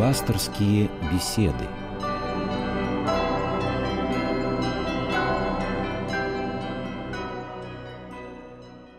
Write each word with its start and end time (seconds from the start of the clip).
Пасторские 0.00 0.90
беседы. 1.12 1.68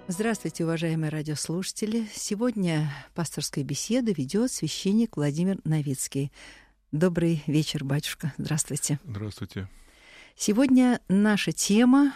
Здравствуйте, 0.07 0.63
уважаемые 0.63 1.09
радиослушатели. 1.09 2.07
Сегодня 2.13 2.93
пасторская 3.15 3.63
беседа 3.63 4.11
ведет 4.11 4.51
священник 4.51 5.17
Владимир 5.17 5.57
Новицкий. 5.63 6.31
Добрый 6.91 7.41
вечер, 7.47 7.83
батюшка. 7.83 8.31
Здравствуйте. 8.37 8.99
Здравствуйте. 9.03 9.67
Сегодня 10.35 11.01
наша 11.07 11.51
тема 11.51 12.13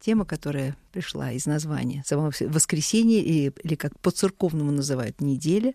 тема, 0.00 0.24
которая 0.24 0.76
пришла 0.92 1.32
из 1.32 1.46
названия 1.46 2.02
самого 2.06 2.32
воскресенья, 2.40 3.20
или, 3.20 3.52
или 3.64 3.74
как 3.74 3.98
по-церковному 3.98 4.70
называют 4.70 5.20
неделя, 5.20 5.74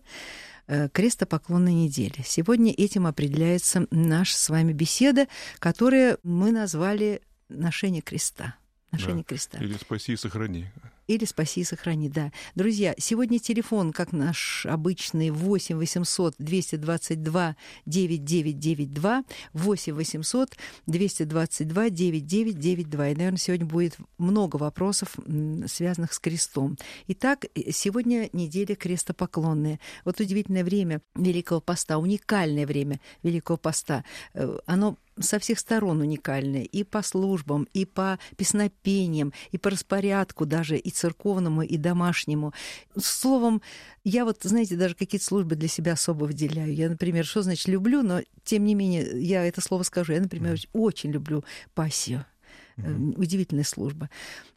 крестопоклонной 0.66 1.74
недели. 1.74 2.22
Сегодня 2.24 2.72
этим 2.72 3.06
определяется 3.06 3.86
наша 3.90 4.36
с 4.36 4.48
вами 4.48 4.72
беседа, 4.72 5.26
которую 5.58 6.18
мы 6.22 6.52
назвали 6.52 7.22
«Ношение 7.48 8.02
креста». 8.02 8.56
Ношение 8.90 9.18
да. 9.18 9.24
креста. 9.24 9.58
Или 9.58 9.74
«Спаси 9.74 10.12
и 10.12 10.16
сохрани». 10.16 10.66
Или 11.06 11.24
спаси 11.24 11.60
и 11.60 11.64
сохрани, 11.64 12.08
да. 12.08 12.32
Друзья, 12.54 12.94
сегодня 12.98 13.38
телефон, 13.38 13.92
как 13.92 14.12
наш 14.12 14.64
обычный, 14.66 15.30
8 15.30 15.76
800 15.76 16.34
222 16.38 17.56
9992, 17.84 19.24
8 19.52 19.94
800 19.94 20.56
222 20.86 21.90
9992. 21.90 23.08
И, 23.10 23.14
наверное, 23.14 23.38
сегодня 23.38 23.66
будет 23.66 23.96
много 24.18 24.56
вопросов, 24.56 25.16
связанных 25.66 26.12
с 26.12 26.18
крестом. 26.18 26.78
Итак, 27.08 27.44
сегодня 27.70 28.30
неделя 28.32 28.74
крестопоклонная. 28.74 29.80
Вот 30.04 30.20
удивительное 30.20 30.64
время 30.64 31.02
Великого 31.14 31.60
Поста, 31.60 31.98
уникальное 31.98 32.66
время 32.66 33.00
Великого 33.22 33.58
Поста. 33.58 34.04
Э, 34.32 34.58
оно 34.66 34.96
со 35.18 35.38
всех 35.38 35.58
сторон 35.58 36.00
уникальное. 36.00 36.62
И 36.62 36.84
по 36.84 37.02
службам, 37.02 37.68
и 37.72 37.84
по 37.84 38.18
песнопениям, 38.36 39.32
и 39.50 39.58
по 39.58 39.70
распорядку 39.70 40.46
даже, 40.46 40.76
и 40.76 40.90
церковному, 40.90 41.62
и 41.62 41.76
домашнему. 41.76 42.52
Словом, 42.96 43.62
я 44.04 44.24
вот, 44.24 44.38
знаете, 44.42 44.76
даже 44.76 44.94
какие-то 44.94 45.26
службы 45.26 45.56
для 45.56 45.68
себя 45.68 45.92
особо 45.92 46.24
выделяю. 46.24 46.74
Я, 46.74 46.88
например, 46.88 47.24
что 47.24 47.42
значит 47.42 47.68
люблю, 47.68 48.02
но 48.02 48.22
тем 48.44 48.64
не 48.64 48.74
менее 48.74 49.22
я 49.22 49.44
это 49.44 49.60
слово 49.60 49.82
скажу. 49.82 50.12
Я, 50.12 50.20
например, 50.20 50.58
очень 50.72 51.10
люблю 51.10 51.44
пассию. 51.74 52.24
Mm-hmm. 52.76 53.18
Удивительная 53.18 53.64
служба. 53.64 54.10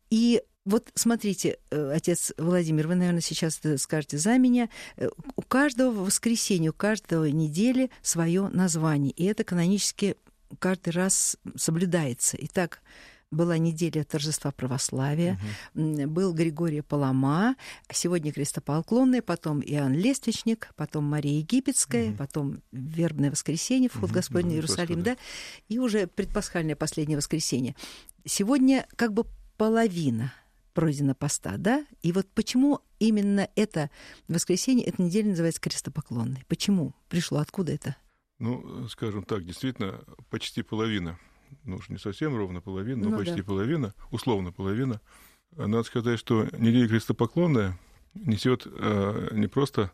И 0.09 0.41
вот 0.67 0.89
смотрите, 0.95 1.59
э, 1.71 1.91
отец 1.95 2.33
Владимир, 2.37 2.89
вы, 2.89 2.95
наверное, 2.95 3.21
сейчас 3.21 3.61
скажете 3.77 4.17
за 4.17 4.37
меня. 4.37 4.67
Э, 4.97 5.07
у 5.37 5.41
каждого 5.41 6.03
воскресенья, 6.03 6.71
у 6.71 6.73
каждого 6.73 7.23
недели 7.23 7.89
свое 8.01 8.49
название. 8.49 9.11
И 9.11 9.23
это 9.23 9.45
канонически 9.45 10.17
каждый 10.59 10.89
раз 10.89 11.37
соблюдается. 11.55 12.37
Итак, 12.39 12.81
была 13.31 13.57
неделя 13.57 14.03
торжества 14.03 14.51
православия, 14.51 15.39
угу. 15.75 16.07
был 16.07 16.33
Григорий 16.33 16.81
Палама, 16.81 17.55
сегодня 17.91 18.31
Крестопоклонный, 18.31 19.21
потом 19.21 19.61
Иоанн 19.61 19.93
Лествичник, 19.93 20.69
потом 20.75 21.05
Мария 21.05 21.39
Египетская, 21.39 22.09
угу. 22.09 22.17
потом 22.17 22.61
Вербное 22.71 23.31
воскресенье, 23.31 23.89
вход 23.89 24.11
угу. 24.11 24.15
Господень 24.15 24.51
в 24.51 24.53
Иерусалим, 24.53 25.03
да, 25.03 25.17
и 25.67 25.79
уже 25.79 26.07
предпасхальное 26.07 26.75
последнее 26.75 27.17
воскресенье. 27.17 27.75
Сегодня 28.25 28.87
как 28.95 29.13
бы 29.13 29.25
половина 29.57 30.33
пройдена 30.73 31.15
поста, 31.15 31.55
да? 31.57 31.85
И 32.03 32.11
вот 32.11 32.27
почему 32.33 32.81
именно 32.99 33.49
это 33.55 33.89
воскресенье, 34.27 34.85
эта 34.85 35.01
неделя 35.01 35.29
называется 35.29 35.59
крестопоклонной? 35.59 36.43
Почему? 36.47 36.93
Пришло 37.09 37.39
откуда 37.39 37.73
это? 37.73 37.95
Ну, 38.39 38.87
скажем 38.89 39.23
так, 39.23 39.45
действительно, 39.45 39.99
почти 40.29 40.61
половина 40.61 41.17
ну 41.63 41.77
уж 41.77 41.89
не 41.89 41.97
совсем 41.97 42.35
ровно 42.35 42.61
половина, 42.61 43.03
но 43.03 43.09
ну, 43.11 43.17
почти 43.17 43.37
да. 43.37 43.43
половина, 43.43 43.93
условно 44.11 44.51
половина. 44.51 45.01
Надо 45.55 45.83
сказать, 45.83 46.19
что 46.19 46.47
неделя 46.57 46.87
крестопоклонная 46.87 47.77
несет 48.13 48.63
э, 48.65 49.29
не 49.31 49.47
просто 49.47 49.91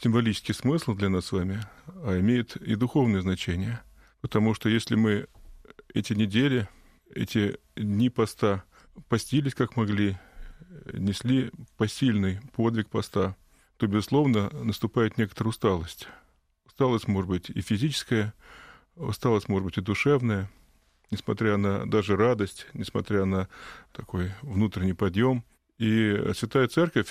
символический 0.00 0.54
смысл 0.54 0.94
для 0.94 1.08
нас 1.08 1.26
с 1.26 1.32
вами, 1.32 1.60
а 1.86 2.18
имеет 2.20 2.56
и 2.56 2.74
духовное 2.74 3.22
значение. 3.22 3.80
Потому 4.20 4.54
что 4.54 4.68
если 4.68 4.96
мы 4.96 5.26
эти 5.94 6.12
недели, 6.12 6.68
эти 7.14 7.58
дни 7.76 8.10
поста 8.10 8.64
постились 9.08 9.54
как 9.54 9.76
могли, 9.76 10.18
несли 10.92 11.50
посильный 11.76 12.40
подвиг 12.54 12.88
поста, 12.88 13.36
то, 13.78 13.86
безусловно, 13.86 14.50
наступает 14.52 15.16
некоторая 15.16 15.50
усталость. 15.50 16.06
Усталость 16.80 17.08
может 17.08 17.28
быть 17.28 17.50
и 17.50 17.60
физическая, 17.60 18.32
усталость 18.96 19.48
может 19.48 19.66
быть 19.66 19.76
и 19.76 19.82
душевная– 19.82 20.50
несмотря 21.10 21.56
на 21.56 21.86
даже 21.86 22.16
радость, 22.16 22.66
несмотря 22.72 23.24
на 23.24 23.48
такой 23.92 24.30
внутренний 24.42 24.94
подъем. 24.94 25.44
И 25.78 26.16
Святая 26.34 26.68
Церковь 26.68 27.08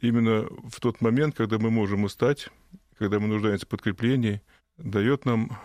именно 0.00 0.46
в 0.68 0.80
тот 0.80 1.00
момент, 1.00 1.34
когда 1.36 1.58
мы 1.58 1.70
можем 1.70 2.04
устать, 2.04 2.48
когда 2.98 3.18
мы 3.18 3.28
нуждаемся 3.28 3.66
в 3.66 3.68
подкреплении, 3.68 4.42
дает 4.76 5.24
нам 5.24 5.58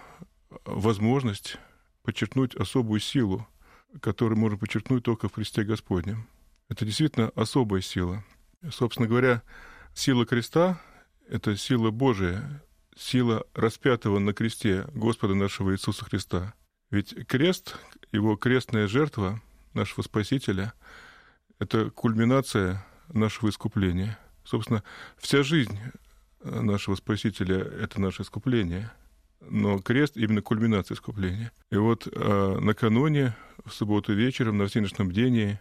возможность 0.65 1.57
подчеркнуть 2.03 2.55
особую 2.55 2.99
силу, 2.99 3.47
которую 4.01 4.37
можно 4.37 4.57
подчеркнуть 4.57 5.03
только 5.03 5.27
в 5.27 5.33
Христе 5.33 5.63
Господнем. 5.63 6.27
Это 6.69 6.85
действительно 6.85 7.29
особая 7.35 7.81
сила. 7.81 8.23
Собственно 8.71 9.07
говоря, 9.07 9.41
сила 9.93 10.25
креста— 10.25 10.81
это 11.29 11.55
сила 11.55 11.91
Божия, 11.91 12.63
сила 12.99 13.45
распятого 13.53 14.19
на 14.19 14.33
кресте 14.33 14.85
Господа 14.93 15.33
нашего 15.33 15.73
Иисуса 15.73 16.03
Христа. 16.05 16.53
Ведь 16.91 17.15
крест, 17.27 17.77
его 18.11 18.35
крестная 18.35 18.87
жертва 18.87 19.41
нашего 19.73 20.03
Спасителя, 20.03 20.73
это 21.59 21.89
кульминация 21.91 22.85
нашего 23.07 23.49
искупления. 23.49 24.19
Собственно, 24.43 24.83
вся 25.17 25.43
жизнь 25.43 25.79
нашего 26.43 26.95
Спасителя— 26.95 27.57
это 27.81 28.01
наше 28.01 28.23
искупление. 28.23 28.91
Но 29.41 29.79
крест— 29.79 30.13
именно 30.17 30.41
кульминация 30.41 30.95
искупления. 30.95 31.51
И 31.71 31.77
вот 31.77 32.07
э, 32.07 32.57
накануне, 32.59 33.35
в 33.65 33.71
субботу 33.71 34.13
вечером, 34.13 34.57
на 34.57 34.67
всеночном 34.67 35.09
бдении, 35.09 35.59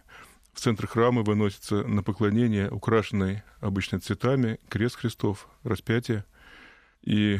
в 0.53 0.59
центр 0.59 0.87
храма 0.87 1.21
выносится 1.21 1.83
на 1.83 2.03
поклонение, 2.03 2.69
украшенный 2.69 3.43
обычно 3.61 3.99
цветами, 3.99 4.59
крест 4.67 4.97
Христов, 4.97 5.47
распятие. 5.63 6.25
И 7.01 7.39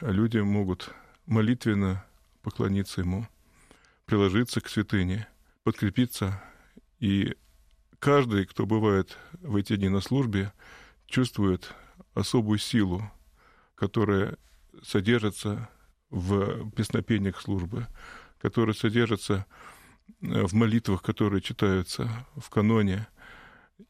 люди 0.00 0.38
могут 0.38 0.94
молитвенно 1.26 2.04
поклониться 2.42 3.00
Ему, 3.00 3.26
приложиться 4.06 4.60
к 4.60 4.68
святыне, 4.68 5.28
подкрепиться. 5.64 6.42
И 7.00 7.36
каждый, 7.98 8.46
кто 8.46 8.66
бывает 8.66 9.16
в 9.40 9.56
эти 9.56 9.76
дни 9.76 9.88
на 9.88 10.00
службе, 10.00 10.52
чувствует 11.06 11.74
особую 12.14 12.58
силу, 12.58 13.10
которая 13.74 14.36
содержится 14.82 15.68
в 16.10 16.70
песнопениях 16.72 17.40
службы, 17.40 17.86
которая 18.40 18.74
содержится 18.74 19.46
э, 20.22 20.42
в 20.46 20.54
молитвах, 20.54 21.02
которые 21.02 21.40
читаются 21.40 22.08
в 22.36 22.48
каноне 22.50 23.06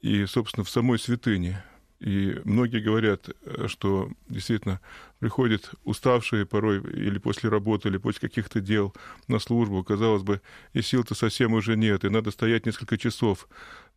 и, 0.01 0.27
собственно, 0.27 0.65
в 0.65 0.71
самой 0.71 0.99
святыне– 0.99 1.63
и 2.01 2.41
многие 2.45 2.81
говорят, 2.81 3.29
э, 3.29 3.67
что 3.69 4.11
действительно 4.29 4.81
приходят 5.19 5.71
уставшие 5.85 6.47
порой 6.47 6.79
или 6.79 7.19
после 7.19 7.51
работы, 7.51 7.89
или 7.89 7.99
после 7.99 8.29
каких-то 8.29 8.61
дел 8.61 8.95
на 9.29 9.39
службу. 9.39 9.85
Казалось 9.85 10.23
бы, 10.23 10.41
и 10.73 10.81
сил-то 10.81 11.15
совсем 11.15 11.53
уже 11.53 11.77
нет, 11.77 12.05
и 12.05 12.09
надо 12.09 12.31
стоять 12.31 12.65
несколько 12.65 12.97
часов. 12.97 13.49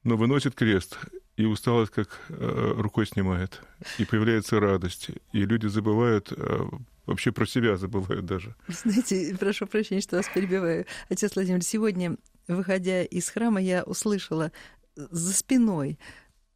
Но 0.03 0.17
выносит 0.17 0.53
крест, 0.53 0.97
и 1.37 1.45
усталость 1.45 1.93
как 1.93 2.19
э, 2.27 2.73
рукой 2.77 3.07
снимает, 3.07 3.61
и 3.97 4.03
появляется 4.03 4.59
радость. 4.59 5.11
И 5.31 5.45
люди 5.45 5.67
забывают 5.67 6.33
э, 6.35 6.65
вообще 7.05 7.31
про 7.31 7.45
себя 7.45 7.77
забывают 7.77 8.25
даже. 8.25 8.53
Знаете, 8.67 9.35
прошу 9.39 9.65
прощения, 9.65 10.01
что 10.01 10.17
вас 10.17 10.27
перебиваю. 10.33 10.85
Отец 11.07 11.35
Владимир, 11.35 11.61
сегодня, 11.63 12.17
выходя 12.49 13.03
из 13.03 13.29
храма, 13.29 13.61
я 13.61 13.83
услышала 13.83 14.51
за 14.95 15.33
спиной 15.33 15.97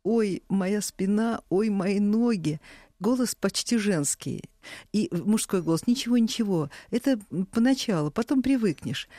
ой, 0.07 0.41
моя 0.47 0.81
спина, 0.81 1.41
ой, 1.49 1.69
мои 1.69 1.99
ноги. 1.99 2.61
Голос 2.99 3.35
почти 3.35 3.77
женский. 3.77 4.45
И 4.93 5.09
мужской 5.11 5.61
голос, 5.61 5.85
ничего, 5.85 6.17
ничего. 6.17 6.71
Это 6.91 7.19
поначалу, 7.51 8.09
потом 8.09 8.41
привыкнешь. 8.41 9.09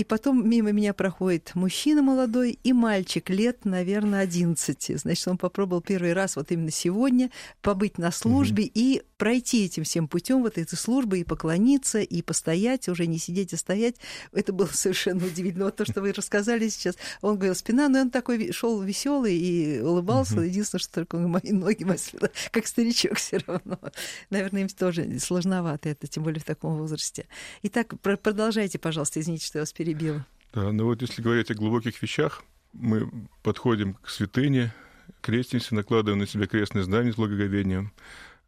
И 0.00 0.04
потом 0.04 0.48
мимо 0.48 0.72
меня 0.72 0.94
проходит 0.94 1.54
мужчина 1.54 2.00
молодой 2.00 2.58
и 2.64 2.72
мальчик 2.72 3.28
лет, 3.28 3.66
наверное, 3.66 4.20
11. 4.20 4.98
Значит, 4.98 5.28
он 5.28 5.36
попробовал 5.36 5.82
первый 5.82 6.14
раз 6.14 6.36
вот 6.36 6.50
именно 6.52 6.70
сегодня 6.70 7.30
побыть 7.60 7.98
на 7.98 8.10
службе 8.10 8.64
угу. 8.64 8.72
и 8.72 9.02
пройти 9.18 9.66
этим 9.66 9.84
всем 9.84 10.08
путем 10.08 10.40
вот 10.40 10.56
этой 10.56 10.78
службы 10.78 11.18
и 11.18 11.24
поклониться, 11.24 12.00
и 12.00 12.22
постоять, 12.22 12.88
уже 12.88 13.06
не 13.06 13.18
сидеть, 13.18 13.52
а 13.52 13.58
стоять. 13.58 13.96
Это 14.32 14.54
было 14.54 14.68
совершенно 14.72 15.26
удивительно. 15.26 15.66
Вот 15.66 15.76
то, 15.76 15.84
что 15.84 16.00
вы 16.00 16.14
рассказали 16.14 16.70
сейчас. 16.70 16.96
Он 17.20 17.34
говорил, 17.34 17.54
спина, 17.54 17.90
но 17.90 18.00
он 18.00 18.10
такой 18.10 18.52
шел 18.52 18.80
веселый 18.80 19.36
и 19.36 19.80
улыбался. 19.80 20.36
Угу. 20.36 20.44
Единственное, 20.44 20.80
что 20.80 20.94
только 20.94 21.18
мои 21.18 21.52
ноги 21.52 21.84
маслила, 21.84 22.30
как 22.52 22.66
старичок 22.66 23.18
все 23.18 23.40
равно. 23.46 23.78
Наверное, 24.30 24.62
им 24.62 24.68
тоже 24.70 25.18
сложновато 25.18 25.90
это, 25.90 26.06
тем 26.06 26.22
более 26.22 26.40
в 26.40 26.44
таком 26.44 26.78
возрасте. 26.78 27.26
Итак, 27.64 27.92
продолжайте, 28.00 28.78
пожалуйста, 28.78 29.20
извините, 29.20 29.44
что 29.44 29.58
я 29.58 29.62
вас 29.62 29.74
перебила. 29.74 29.89
Да, 30.52 30.72
ну 30.72 30.84
вот 30.84 31.02
если 31.02 31.22
говорить 31.22 31.50
о 31.50 31.54
глубоких 31.54 32.00
вещах, 32.02 32.42
мы 32.72 33.10
подходим 33.42 33.94
к 33.94 34.08
святыне, 34.08 34.72
крестимся, 35.20 35.74
накладываем 35.74 36.18
на 36.18 36.26
себя 36.26 36.46
крестное 36.46 36.82
знамя 36.82 37.12
с 37.12 37.16
благоговением, 37.16 37.92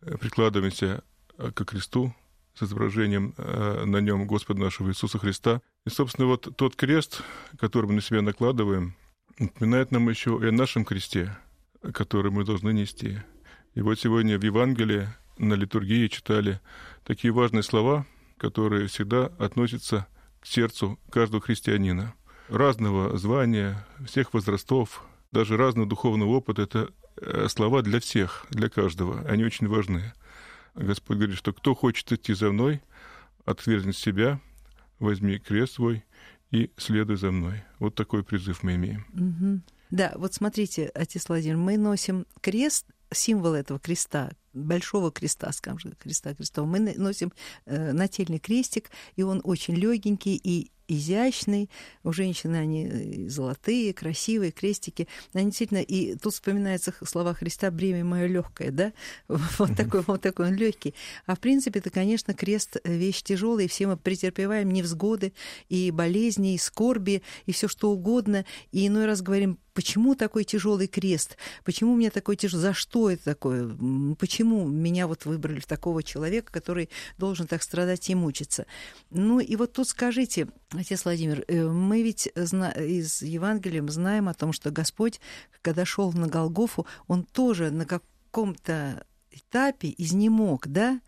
э, 0.00 0.16
прикладываемся 0.18 1.02
э, 1.38 1.50
к 1.52 1.64
кресту 1.64 2.14
с 2.54 2.62
изображением 2.62 3.34
э, 3.36 3.84
на 3.84 3.98
нем 3.98 4.26
Господа 4.26 4.60
нашего 4.60 4.90
Иисуса 4.90 5.18
Христа. 5.18 5.60
И, 5.86 5.90
собственно, 5.90 6.26
вот 6.26 6.48
тот 6.56 6.76
крест, 6.76 7.22
который 7.58 7.86
мы 7.86 7.94
на 7.94 8.00
себя 8.00 8.22
накладываем, 8.22 8.94
напоминает 9.38 9.90
нам 9.90 10.08
еще 10.08 10.38
и 10.42 10.48
о 10.48 10.52
нашем 10.52 10.84
кресте, 10.84 11.36
который 11.92 12.30
мы 12.30 12.44
должны 12.44 12.72
нести. 12.72 13.18
И 13.74 13.80
вот 13.80 13.98
сегодня 13.98 14.38
в 14.38 14.42
Евангелии 14.42 15.08
на 15.38 15.54
литургии 15.54 16.08
читали 16.08 16.60
такие 17.04 17.32
важные 17.32 17.62
слова, 17.62 18.06
которые 18.36 18.86
всегда 18.86 19.26
относятся 19.38 20.06
к 20.06 20.06
сердцу 20.42 20.98
каждого 21.10 21.42
христианина. 21.42 22.14
Разного 22.48 23.16
звания, 23.16 23.86
всех 24.04 24.34
возрастов, 24.34 25.04
даже 25.30 25.56
разного 25.56 25.88
духовного 25.88 26.30
опыта— 26.30 26.62
это 26.62 26.90
э, 27.16 27.48
слова 27.48 27.82
для 27.82 28.00
всех, 28.00 28.46
для 28.50 28.68
каждого. 28.68 29.20
Они 29.28 29.44
очень 29.44 29.68
важны. 29.68 30.12
Господь 30.74 31.16
говорит, 31.16 31.36
что 31.36 31.52
кто 31.52 31.74
хочет 31.74 32.12
идти 32.12 32.34
за 32.34 32.50
мной, 32.50 32.82
отвергни 33.44 33.92
себя, 33.92 34.40
возьми 34.98 35.38
крест 35.38 35.74
свой 35.74 36.04
и 36.50 36.70
следуй 36.76 37.16
за 37.16 37.30
мной. 37.30 37.64
Вот 37.78 37.94
такой 37.94 38.22
призыв 38.22 38.62
мы 38.62 38.74
имеем. 38.74 39.06
Угу. 39.12 39.62
Да, 39.90 40.12
вот 40.16 40.34
смотрите, 40.34 40.90
отец 40.94 41.28
Владимир, 41.28 41.56
мы 41.56 41.76
носим 41.76 42.26
крест, 42.40 42.86
символ 43.10 43.54
этого 43.54 43.78
креста, 43.78 44.32
большого 44.52 45.10
креста, 45.10 45.52
скажем, 45.52 45.93
креста 45.93 46.34
крестового, 46.34 46.70
мы 46.70 46.94
носим 46.96 47.32
э, 47.66 47.93
нательный 47.93 48.38
крестик, 48.38 48.90
и 49.16 49.22
он 49.22 49.40
очень 49.44 49.75
легенький 49.75 50.40
и 50.43 50.70
изящный. 50.88 51.70
У 52.02 52.12
женщины 52.12 52.56
они 52.56 52.87
э, 52.87 53.28
золотые, 53.28 53.94
красивые, 53.94 54.52
крестики. 54.52 55.08
Они 55.32 55.46
действительно, 55.46 55.78
и 55.78 56.16
тут 56.16 56.34
вспоминаются 56.34 56.93
слова 57.04 57.34
Христа 57.34 57.70
«бремя 57.70 58.04
мое 58.04 58.26
легкое», 58.26 58.70
да? 58.70 58.93
Вот 59.28 59.76
такой, 59.76 60.02
вот 60.02 60.22
такой 60.22 60.49
он 60.49 60.54
легкий. 60.54 60.94
А 61.26 61.34
в 61.34 61.40
принципе, 61.40 61.81
это, 61.81 61.90
конечно, 61.90 62.34
крест 62.34 62.76
э, 62.82 62.96
вещь 62.96 63.22
тяжелая, 63.22 63.66
и 63.66 63.69
все 63.69 63.87
мы 63.87 63.96
претерпеваем 63.96 64.70
невзгоды, 64.70 65.32
и 65.69 65.90
болезни, 65.90 66.54
и 66.54 66.58
скорби, 66.58 67.22
и 67.46 67.52
все 67.52 67.69
что 67.69 67.90
угодно. 67.90 68.44
И 68.70 68.87
иной 68.87 69.06
раз 69.06 69.22
говорим, 69.22 69.58
почему 69.74 70.14
такой 70.14 70.44
тяжелый 70.44 70.86
крест? 70.86 71.36
Почему 71.64 71.94
мне 71.94 72.10
такой 72.10 72.36
тяжелый? 72.36 72.62
За 72.62 72.74
что 72.74 73.10
это 73.10 73.24
такое? 73.24 73.69
Почему 74.19 74.66
меня 74.66 75.06
вот 75.06 75.24
выбрали 75.24 75.60
в 75.60 75.66
такого 75.66 76.02
человека, 76.02 76.52
который 76.52 76.88
должен 77.19 77.46
так 77.46 77.62
страдать 77.62 78.08
и 78.10 78.14
мучиться? 78.14 78.66
Ну 79.10 79.40
и 79.40 79.56
вот 79.56 79.72
тут 79.72 79.88
скажите, 79.88 80.48
отец 80.70 81.04
Владимир, 81.04 81.44
э, 81.48 81.66
мы 81.66 82.02
ведь 82.02 82.26
из 82.26 83.22
Евангелия 83.22 83.86
знаем 83.88 84.28
о 84.28 84.34
том, 84.34 84.52
что 84.52 84.70
Господь, 84.70 85.20
когда 85.62 85.84
шел 85.84 86.12
на 86.12 86.28
Голгофу, 86.28 86.86
он 87.06 87.25
тоже 87.25 87.70
на 87.70 87.86
каком-то 87.86 89.04
этапе 89.30 89.94
изнемог, 89.96 90.68
да? 90.68 91.00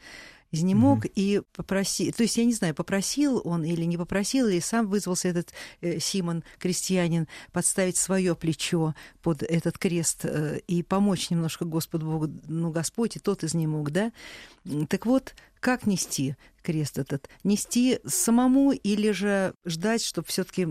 Изнемог 0.54 1.04
mm-hmm. 1.04 1.12
и 1.16 1.42
попросил, 1.54 2.12
то 2.12 2.22
есть 2.22 2.36
я 2.36 2.44
не 2.44 2.54
знаю, 2.54 2.74
попросил 2.74 3.40
он 3.44 3.64
или 3.64 3.84
не 3.84 3.98
попросил, 3.98 4.48
или 4.48 4.60
сам 4.60 4.86
вызвался 4.86 5.28
этот 5.28 5.52
э, 5.80 5.98
Симон, 5.98 6.44
крестьянин, 6.58 7.28
подставить 7.52 7.96
свое 7.96 8.34
плечо 8.34 8.94
под 9.22 9.42
этот 9.42 9.78
крест 9.78 10.24
э, 10.24 10.60
и 10.66 10.82
помочь 10.82 11.30
немножко 11.30 11.64
Господу 11.64 12.06
Богу, 12.06 12.30
ну, 12.46 12.70
Господь, 12.70 13.16
и 13.16 13.18
тот 13.18 13.44
изнемог, 13.44 13.90
да? 13.90 14.12
Так 14.88 15.06
вот, 15.06 15.34
как 15.60 15.86
нести 15.86 16.36
крест 16.62 16.98
этот? 16.98 17.28
Нести 17.42 17.98
самому 18.06 18.72
или 18.72 19.10
же 19.10 19.54
ждать, 19.64 20.02
чтобы 20.02 20.28
все 20.28 20.44
таки 20.44 20.68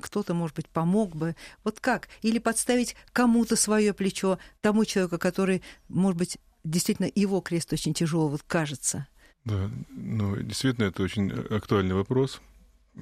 кто-то, 0.00 0.34
может 0.34 0.56
быть, 0.56 0.68
помог 0.68 1.14
бы? 1.14 1.36
Вот 1.64 1.80
как? 1.80 2.08
Или 2.22 2.38
подставить 2.38 2.96
кому-то 3.12 3.56
свое 3.56 3.92
плечо, 3.92 4.38
тому 4.60 4.84
человеку, 4.84 5.18
который, 5.18 5.62
может 5.88 6.18
быть, 6.18 6.38
действительно 6.64 7.10
его 7.14 7.40
крест 7.40 7.72
очень 7.72 7.94
тяжелый, 7.94 8.30
вот 8.30 8.42
кажется. 8.46 9.06
Да, 9.48 9.70
ну, 9.88 10.36
действительно, 10.36 10.84
это 10.86 11.02
очень 11.02 11.30
актуальный 11.30 11.94
вопрос, 11.94 12.42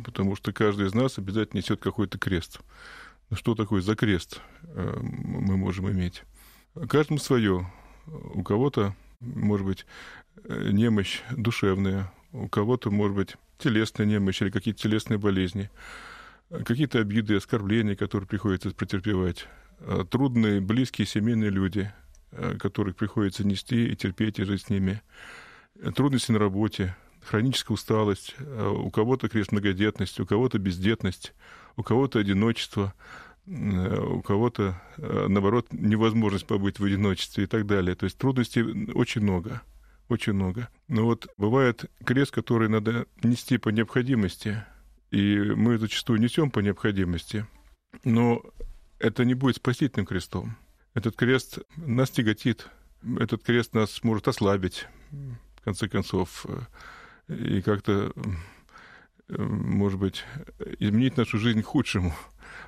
потому 0.05 0.37
что 0.37 0.53
каждый 0.53 0.87
из 0.87 0.95
нас 0.95 1.19
обязательно 1.19 1.59
несет 1.59 1.81
какой-то 1.81 2.19
крест. 2.19 2.61
Что 3.33 3.57
такое 3.57 3.83
за 3.83 3.97
крест 3.97 4.41
э, 4.63 4.97
мы 5.01 5.57
можем 5.57 5.91
иметь? 5.91 6.23
Каждому 6.89 7.19
свое. 7.19 7.69
У 8.07 8.45
кого-то, 8.45 8.95
может 9.19 9.67
быть, 9.67 9.87
э, 10.45 10.71
немощь 10.71 11.23
душевная, 11.33 12.13
у 12.31 12.47
кого-то, 12.49 12.93
может 12.93 13.17
быть, 13.17 13.37
телесная 13.59 14.07
немощь 14.07 14.41
или 14.41 14.51
какие-то 14.51 14.81
телесные 14.81 15.19
болезни, 15.19 15.69
какие-то 16.49 17.01
обиды, 17.01 17.35
оскорбления, 17.35 17.97
которые 17.97 18.29
приходится 18.29 18.71
претерпевать, 18.71 19.49
э, 19.81 20.05
трудные, 20.09 20.61
близкие 20.61 21.09
семейные 21.09 21.51
люди, 21.51 21.93
которых 22.61 22.95
приходится 22.95 23.45
нести 23.45 23.89
и 23.89 23.97
терпеть 23.97 24.39
и 24.39 24.45
жить 24.45 24.63
с 24.63 24.71
ними– 24.71 25.03
трудности 25.95 26.33
на 26.33 26.39
работе, 26.39 26.97
хроническая 27.27 27.75
усталость, 27.75 28.35
э, 28.39 28.69
у 28.69 28.91
кого-то 28.91 29.29
крест 29.29 29.53
многодетность, 29.53 30.21
у 30.21 30.27
кого-то 30.27 30.59
бездетность, 30.59 31.35
у 31.77 31.83
кого-то 31.83 32.19
одиночество, 32.19 32.95
э, 33.47 34.01
у 34.01 34.23
кого-то, 34.23 34.81
э, 34.97 35.27
наоборот, 35.29 35.67
невозможность 35.73 36.47
побыть 36.47 36.79
в 36.79 36.85
одиночестве 36.85 37.45
и 37.45 37.47
так 37.47 37.67
далее. 37.67 37.95
То 37.95 38.05
есть 38.05 38.19
трудностей 38.19 38.93
очень 38.93 39.23
много, 39.23 39.63
очень 40.09 40.33
много. 40.33 40.69
Но 40.89 41.05
вот 41.05 41.27
бывает 41.37 41.91
крест, 42.05 42.33
который 42.33 42.69
надо 42.69 43.07
нести 43.23 43.59
по 43.59 43.71
необходимости, 43.71 44.65
и 45.11 45.39
мы 45.39 45.79
зачастую 45.79 46.21
несем 46.21 46.51
по 46.51 46.61
необходимости, 46.61 47.47
но 48.05 48.43
это 48.99 49.25
не 49.25 49.35
будет 49.35 49.57
спасительным 49.57 50.07
крестом. 50.07 50.57
Этот 50.95 51.17
крест 51.17 51.59
нас 51.77 52.11
тяготит, 52.11 52.69
этот 53.19 53.43
крест 53.43 53.75
нас 53.75 54.03
может 54.03 54.29
ослабить, 54.29 54.87
конце 55.67 55.89
концов, 55.89 56.47
э, 57.29 57.57
и 57.59 57.61
как-то, 57.61 58.13
э, 59.29 59.43
может 59.43 59.99
быть, 59.99 60.25
изменить 60.79 61.17
нашу 61.17 61.39
жизнь 61.39 61.63
к 61.63 61.67
худшему. 61.67 62.15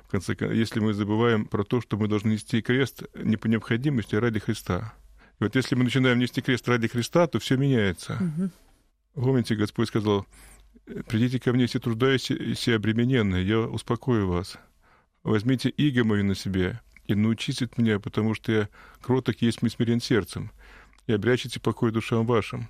В 0.03 0.11
конце 0.11 0.35
концов, 0.35 0.57
если 0.57 0.81
мы 0.81 0.93
забываем 0.93 1.45
про 1.45 1.63
то, 1.63 1.79
что 1.79 1.95
мы 1.95 2.09
должны 2.09 2.31
нести 2.31 2.61
крест 2.61 3.03
не 3.15 3.37
по 3.37 3.47
необходимости, 3.47 4.15
а 4.15 4.19
ради 4.19 4.39
Христа. 4.39 4.93
И 5.39 5.45
вот 5.45 5.55
если 5.55 5.75
мы 5.75 5.85
начинаем 5.85 6.19
нести 6.19 6.41
крест 6.41 6.67
ради 6.67 6.89
Христа, 6.89 7.27
то 7.27 7.39
все 7.39 7.55
меняется. 7.55 8.17
Угу. 8.19 8.49
Помните, 9.25 9.55
Господь 9.55 9.87
сказал, 9.87 10.25
придите 11.07 11.39
ко 11.39 11.53
мне 11.53 11.67
все 11.67 11.79
труждающиеся 11.79 12.71
и 12.71 12.73
обремененные, 12.73 13.47
я 13.47 13.59
успокою 13.59 14.27
вас. 14.27 14.57
Возьмите 15.23 15.69
иго 15.69 16.03
мою 16.03 16.25
на 16.25 16.35
себе 16.35 16.81
и 17.07 17.15
научитесь 17.15 17.61
от 17.61 17.77
меня, 17.77 17.99
потому 17.99 18.33
что 18.33 18.51
я 18.51 18.69
кроток 19.01 19.41
есть 19.41 19.61
мы 19.61 19.69
смирен 19.69 20.01
сердцем, 20.01 20.51
и 21.07 21.13
обрячете 21.13 21.61
покой 21.61 21.91
душам 21.91 22.25
вашим. 22.25 22.67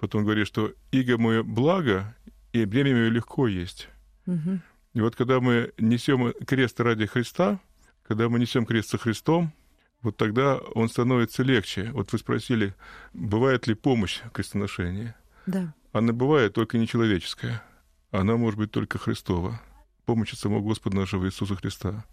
Потом 0.00 0.24
говорит, 0.24 0.46
что 0.46 0.72
иго 0.92 1.18
мое 1.18 1.42
благо, 1.42 2.16
и 2.54 2.64
бремя 2.64 2.92
мое 2.92 3.10
легко 3.10 3.46
есть. 3.46 3.90
Угу. 4.26 4.60
И 4.94 5.00
вот 5.02 5.14
когда 5.14 5.40
мы 5.40 5.72
несем 5.76 6.32
крест 6.46 6.80
ради 6.80 7.04
Христа, 7.04 7.60
когда 8.02 8.30
мы 8.30 8.40
несем 8.40 8.64
крест 8.64 8.88
со 8.88 8.96
Христом, 8.96 9.52
вот 10.00 10.16
тогда 10.16 10.56
он 10.56 10.88
становится 10.88 11.42
легче. 11.42 11.90
Вот 11.92 12.12
вы 12.12 12.18
спросили, 12.18 12.74
бывает 13.12 13.66
ли 13.66 13.74
помощь 13.74 14.22
в 14.22 14.30
крестоношении? 14.30 15.14
Да. 15.44 15.74
Она 15.92 16.14
бывает 16.14 16.54
только 16.54 16.78
нечеловеческая. 16.78 17.62
Она 18.10 18.38
может 18.38 18.58
быть 18.58 18.70
только 18.70 18.96
Христова. 18.96 19.60
Помощь 20.06 20.32
от 20.32 20.38
самого 20.38 20.62
Господа 20.62 20.96
нашего 20.96 21.26
Иисуса 21.26 21.56
Христа. 21.56 22.06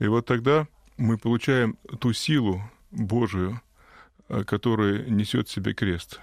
И 0.00 0.08
вот 0.08 0.26
тогда 0.26 0.66
мы 0.96 1.16
получаем 1.16 1.78
ту 2.00 2.12
силу 2.12 2.60
Божию, 2.90 3.62
э, 4.28 4.42
которая 4.42 5.04
несет 5.06 5.46
в 5.46 5.52
себе 5.52 5.72
крест. 5.72 6.20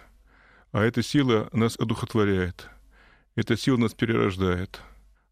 А 0.76 0.84
эта 0.84 1.02
сила 1.02 1.48
нас 1.54 1.80
одухотворяет. 1.80 2.68
Эта 3.38 3.56
сила 3.56 3.78
нас 3.78 3.94
перерождает. 3.94 4.82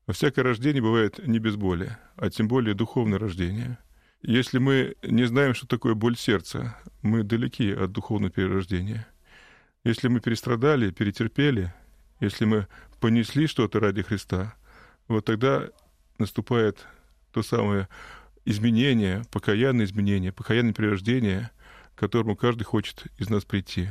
А 0.05 0.13
всякое 0.13 0.43
рождение 0.43 0.81
бывает 0.81 1.19
не 1.27 1.37
без 1.37 1.57
боли, 1.57 1.97
а 2.15 2.29
тем 2.29 2.47
более 2.47 2.75
духовное 2.75 3.19
рождение. 3.19 3.77
Если 4.21 4.57
мы 4.57 4.95
не 5.03 5.25
знаем, 5.25 5.53
что 5.53 5.67
такое 5.67 5.95
боль 5.95 6.15
сердца, 6.15 6.77
мы 7.01 7.23
далеки 7.23 7.73
от 7.73 7.91
духовного 7.91 8.31
перерождения. 8.31 9.05
Если 9.83 10.07
мы 10.07 10.21
перестрадали, 10.21 10.91
перетерпели, 10.91 11.73
если 12.21 12.45
мы 12.45 12.67
понесли 13.01 13.45
что-то 13.45 13.81
ради 13.81 14.01
Христа, 14.01 14.55
вот 15.09 15.25
тогда 15.25 15.67
наступает 16.19 16.87
то 17.33 17.43
самое 17.43 17.89
изменение, 18.45 19.23
покаянное 19.29 19.83
изменение, 19.83 20.31
покаянное 20.31 20.73
перерождение, 20.73 21.51
к 21.95 21.99
которому 21.99 22.37
каждый 22.37 22.63
хочет 22.63 23.07
из 23.17 23.29
нас 23.29 23.43
прийти. 23.43 23.89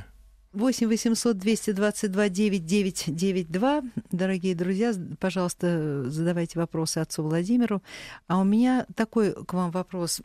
8 0.52 0.86
800 0.86 1.38
222 1.38 2.28
9992. 2.28 3.82
Дорогие 4.10 4.54
друзья, 4.54 4.92
пожалуйста, 5.18 6.10
задавайте 6.10 6.58
вопросы 6.58 6.98
отцу 6.98 7.22
Владимиру. 7.22 7.82
А 8.26 8.38
у 8.38 8.44
меня 8.44 8.86
такой 8.94 9.32
к 9.32 9.54
вам 9.54 9.70
вопрос, 9.70 10.20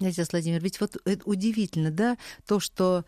отец 0.00 0.32
Владимир. 0.32 0.60
Ведь 0.62 0.80
вот 0.80 0.96
это 1.04 1.22
удивительно, 1.24 1.90
да, 1.90 2.18
то, 2.46 2.58
что 2.58 3.04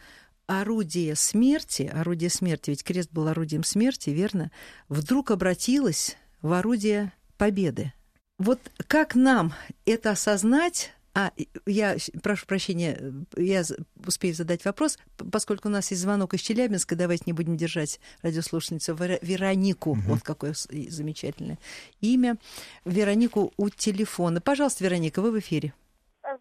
орудие 0.47 1.17
смерти, 1.17 1.91
орудие 1.93 2.31
смерти, 2.31 2.71
ведь 2.71 2.85
крест 2.85 3.11
был 3.12 3.29
орудием 3.29 3.65
смерти, 3.65 4.11
верно, 4.11 4.53
вдруг 4.89 5.33
обратилось 5.33 6.17
в 6.41 6.53
орудие 6.53 7.12
победы. 7.37 7.93
Вот 8.39 8.61
как 8.87 9.15
нам 9.15 9.53
это 9.87 10.12
осознать, 10.12 10.93
а, 11.14 11.33
я 11.67 11.97
прошу 12.23 12.47
прощения, 12.47 12.99
я 13.37 13.62
успею 14.07 14.35
задать 14.35 14.64
вопрос, 14.64 14.99
поскольку 15.33 15.69
у 15.69 15.71
нас 15.71 15.90
есть 15.90 16.02
звонок 16.02 16.35
из 16.35 16.40
Челябинска, 16.40 16.95
давайте 16.95 17.25
не 17.26 17.33
будем 17.33 17.57
держать 17.57 18.00
радиослушательницу 18.23 18.95
Веронику, 18.95 19.90
угу. 19.90 20.00
вот 20.07 20.23
какое 20.23 20.55
замечательное 20.55 21.59
имя, 22.00 22.37
Веронику 22.85 23.52
у 23.57 23.71
телефона. 23.71 24.40
Пожалуйста, 24.40 24.85
Вероника, 24.85 25.21
вы 25.21 25.33
в 25.33 25.38
эфире. 25.38 25.73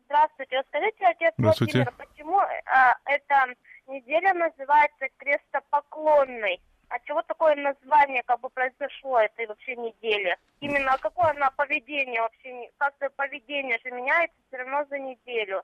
Здравствуйте. 0.05 0.61
Скажите, 0.67 1.05
отец 1.05 1.33
Здравствуйте. 1.37 1.83
Владимир, 1.83 1.93
почему 1.97 2.37
а, 2.37 2.95
эта 3.05 3.55
неделя 3.87 4.33
называется 4.33 5.07
крестопоклонной? 5.17 6.59
От 6.89 7.03
чего 7.05 7.21
такое 7.23 7.55
название 7.55 8.23
как 8.23 8.39
бы 8.41 8.49
произошло 8.49 9.19
этой 9.19 9.47
вообще 9.47 9.75
недели? 9.75 10.37
Именно 10.59 10.97
какое 10.99 11.29
она 11.29 11.49
поведение 11.51 12.21
вообще, 12.21 12.69
как-то 12.77 13.09
поведение 13.15 13.79
же 13.83 13.91
меняется 13.91 14.35
все 14.47 14.57
равно 14.57 14.85
за 14.89 14.99
неделю. 14.99 15.61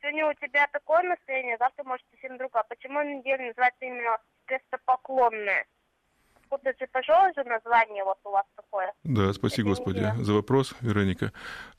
Сегодня 0.00 0.26
у 0.26 0.34
тебя 0.34 0.66
такое 0.72 1.02
настроение, 1.02 1.56
завтра 1.58 1.84
может 1.84 2.04
совсем 2.10 2.38
другое. 2.38 2.64
Почему 2.68 3.02
неделя 3.02 3.48
называется 3.48 3.84
именно 3.84 4.18
крестопоклонная? 4.46 5.66
Откуда 6.44 6.74
же 6.78 6.86
же 7.34 7.44
название 7.48 8.04
вот 8.04 8.18
у 8.24 8.30
вас 8.30 8.44
такое? 8.56 8.92
Да, 9.04 9.32
спасибо, 9.32 9.70
Господи, 9.70 10.12
за 10.18 10.34
вопрос, 10.34 10.74
Вероника. 10.80 11.32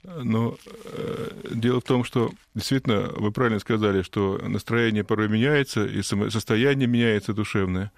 Но 0.04 0.56
э, 0.66 1.28
дело 1.54 1.80
в 1.80 1.84
том, 1.84 2.04
что 2.04 2.32
действительно 2.56 3.10
вы 3.16 3.32
правильно 3.32 3.60
сказали, 3.60 4.02
что 4.02 4.40
настроение 4.40 5.04
порой 5.04 5.28
меняется, 5.28 5.86
и 5.86 6.02
состояние 6.02 6.88
меняется 6.88 7.34
душевное 7.34 7.92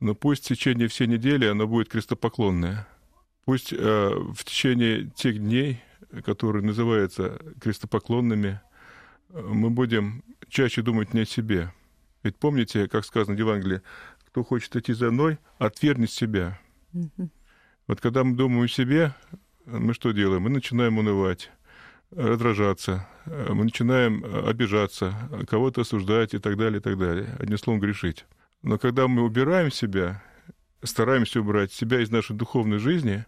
но 0.00 0.14
пусть 0.14 0.44
в 0.44 0.48
течение 0.48 0.88
всей 0.88 1.06
недели 1.06 1.46
оно 1.46 1.66
будет 1.66 1.88
крестопоклонное. 1.88 2.88
Пусть 3.44 3.72
э, 3.72 3.76
в 3.78 4.44
течение 4.44 5.10
тех 5.10 5.38
дней, 5.38 5.82
которые 6.24 6.64
называются 6.64 7.38
крестопоклонными, 7.60 8.60
э, 9.28 9.40
мы 9.40 9.70
будем 9.70 10.24
чаще 10.48 10.82
думать 10.82 11.14
не 11.14 11.20
о 11.20 11.26
себе. 11.26 11.72
Ведь 12.22 12.36
помните, 12.36 12.88
как 12.88 13.04
сказано 13.04 13.36
в 13.36 13.38
Евангелии, 13.38 13.82
кто 14.26 14.42
хочет 14.42 14.74
идти 14.76 14.92
за 14.92 15.10
мной, 15.10 15.38
отвергнет 15.58 16.10
себя. 16.10 16.58
Mm-hmm. 16.92 17.28
Вот 17.86 18.00
когда 18.00 18.24
мы 18.24 18.36
думаем 18.36 18.64
о 18.64 18.68
себе, 18.68 19.14
мы 19.66 19.94
что 19.94 20.12
делаем? 20.12 20.42
Мы 20.42 20.50
начинаем 20.50 20.98
унывать, 20.98 21.50
раздражаться, 22.10 23.08
э, 23.26 23.52
мы 23.52 23.64
начинаем 23.64 24.24
э, 24.24 24.48
обижаться, 24.48 25.14
кого-то 25.48 25.82
осуждать 25.82 26.34
и 26.34 26.38
так 26.38 26.56
далее, 26.56 26.78
и 26.78 26.82
так 26.82 26.98
далее. 26.98 27.36
Одним 27.38 27.58
словом, 27.58 27.80
грешить. 27.80 28.24
Но 28.62 28.78
когда 28.78 29.08
мы 29.08 29.22
убираем 29.22 29.70
себя, 29.70 30.22
стараемся 30.82 31.40
убрать 31.40 31.72
себя 31.72 32.00
из 32.00 32.10
нашей 32.10 32.36
духовной 32.36 32.78
жизни, 32.78 33.24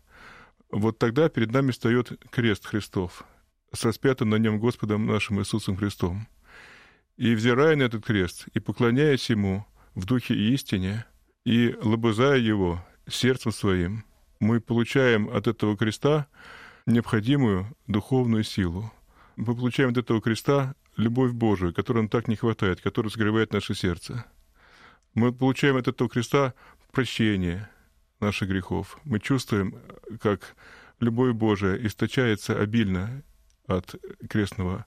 вот 0.71 0.99
тогда 0.99 1.29
перед 1.29 1.53
нами 1.53 1.71
встает 1.71 2.13
крест 2.31 2.67
Христов 2.67 3.25
с 3.73 3.85
распятым 3.85 4.31
на 4.31 4.37
нем 4.37 4.59
Господом 4.59 5.07
нашим 5.07 5.41
Иисусом 5.41 5.77
Христом. 5.77 6.29
И 7.17 7.35
взирая 7.35 7.77
на 7.77 7.83
этот 7.85 8.05
крест, 8.05 8.49
и 8.55 8.61
поклоняясь 8.61 9.29
Ему 9.31 9.67
в 9.95 10.05
духе 10.05 10.35
и 10.35 10.53
истине, 10.55 11.05
и 11.45 11.75
лобызая 11.83 12.39
Его 12.39 12.85
сердцем 13.09 13.53
своим, 13.53 14.05
мы 14.41 14.61
получаем 14.61 15.29
от 15.29 15.47
этого 15.47 15.77
креста 15.77 16.27
необходимую 16.87 17.67
духовную 17.87 18.45
силу. 18.45 18.93
Мы 19.37 19.55
получаем 19.55 19.91
от 19.91 19.99
этого 19.99 20.21
креста 20.21 20.75
любовь 20.97 21.33
Божию, 21.33 21.73
которой 21.73 21.99
нам 21.99 22.09
так 22.09 22.29
не 22.29 22.37
хватает, 22.37 22.81
которая 22.81 23.11
согревает 23.11 23.53
наше 23.53 23.75
сердце. 23.75 24.27
Мы 25.15 25.33
получаем 25.33 25.77
от 25.77 25.89
этого 25.89 26.09
креста 26.09 26.55
прощение 26.91 27.69
наших 28.21 28.49
грехов. 28.49 28.99
Мы 29.05 29.21
чувствуем, 29.21 29.79
как 30.21 30.57
любовь 31.01 31.35
Божия 31.35 31.75
источается 31.87 32.59
обильно 32.59 33.23
от 33.67 33.95
крестного 34.29 34.87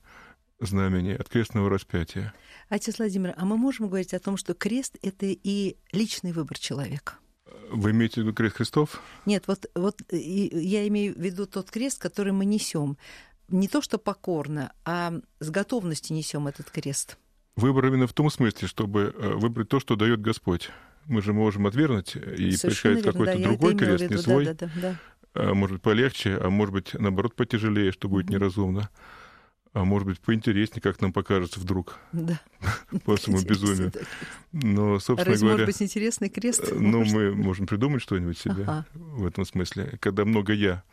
знамени, 0.60 1.12
от 1.12 1.30
крестного 1.30 1.70
распятия. 1.70 2.34
Отец 2.70 2.98
Владимир, 2.98 3.34
а 3.38 3.46
мы 3.46 3.58
можем 3.58 3.88
говорить 3.88 4.14
о 4.14 4.20
том, 4.20 4.38
что 4.38 4.54
крест— 4.54 4.98
это 5.02 5.26
и 5.28 5.78
личный 5.92 6.32
выбор 6.32 6.58
человека? 6.58 7.16
Вы 7.70 7.92
имеете 7.92 8.22
в 8.22 8.24
виду 8.24 8.34
крест 8.34 8.56
Христов? 8.56 9.02
Нет, 9.26 9.44
вот, 9.48 9.66
вот 9.76 10.02
я 10.12 10.88
имею 10.88 11.14
в 11.14 11.20
виду 11.20 11.46
тот 11.46 11.70
крест, 11.70 12.00
который 12.00 12.32
мы 12.32 12.46
несем. 12.46 12.98
Не 13.50 13.68
то, 13.68 13.82
что 13.82 13.98
покорно, 13.98 14.74
а 14.86 15.14
с 15.40 15.50
готовностью 15.50 16.16
несем 16.16 16.48
этот 16.48 16.72
крест. 16.72 17.18
Выбор 17.56 17.86
именно 17.88 18.08
в 18.08 18.14
том 18.14 18.30
смысле, 18.30 18.68
чтобы 18.68 19.14
э, 19.16 19.34
выбрать 19.34 19.70
то, 19.70 19.80
что 19.80 19.96
дает 19.96 20.22
Господь. 20.22 20.70
Мы 21.06 21.22
же 21.22 21.34
можем 21.34 21.68
отвергнуть 21.68 22.16
и 22.16 22.58
пришать 22.58 23.04
какой-то 23.04 23.38
да, 23.38 23.44
другой 23.44 23.76
крест, 23.76 24.10
не 24.10 24.18
свой. 24.18 24.46
Да, 24.46 24.54
да, 24.54 24.70
да. 24.82 24.96
А, 25.36 25.54
может 25.54 25.76
быть, 25.76 25.82
полегче, 25.82 26.38
а 26.38 26.50
может 26.50 26.74
быть, 26.74 26.94
наоборот, 26.94 27.36
потяжелее, 27.36 27.92
что 27.92 28.10
будет 28.10 28.28
mm-hmm. 28.28 28.34
неразумно 28.34 28.90
а 29.76 29.84
может 29.84 30.08
быть, 30.08 30.22
поинтереснее, 30.22 30.82
как 30.82 31.02
нам 31.02 31.12
покажется 31.12 31.60
вдруг. 31.60 32.00
Да. 32.14 32.40
По 33.04 33.18
своему 33.18 33.44
безумию. 33.44 33.92
Но, 34.54 35.00
собственно 35.00 35.34
Раз, 35.34 35.42
говоря... 35.42 35.58
может 35.58 35.66
быть, 35.66 35.82
интересный 35.82 36.30
крест? 36.30 36.72
Э, 36.72 36.76
ну, 36.76 37.04
мы 37.04 37.36
можем 37.36 37.68
придумать 37.68 38.02
что-нибудь 38.02 38.38
себе 38.38 38.64
ага. 38.64 38.86
в 38.94 39.26
этом 39.26 39.46
смысле. 39.46 39.98
Когда 40.00 40.24
много 40.24 40.54
«я» 40.54 40.84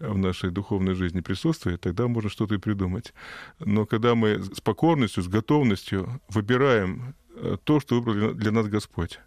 в 0.00 0.18
нашей 0.18 0.50
духовной 0.50 0.94
жизни 0.94 1.20
присутствует, 1.20 1.80
тогда 1.80 2.08
можно 2.08 2.28
что-то 2.28 2.56
и 2.56 2.58
придумать. 2.58 3.14
Но 3.60 3.86
когда 3.86 4.16
мы 4.16 4.42
с 4.42 4.60
покорностью, 4.60 5.22
с 5.22 5.28
готовностью 5.28 6.20
выбираем 6.28 7.14
э, 7.36 7.58
то, 7.62 7.78
что 7.78 8.00
выбрал 8.00 8.34
для 8.34 8.50
нас 8.50 8.66
Господь, 8.66 9.20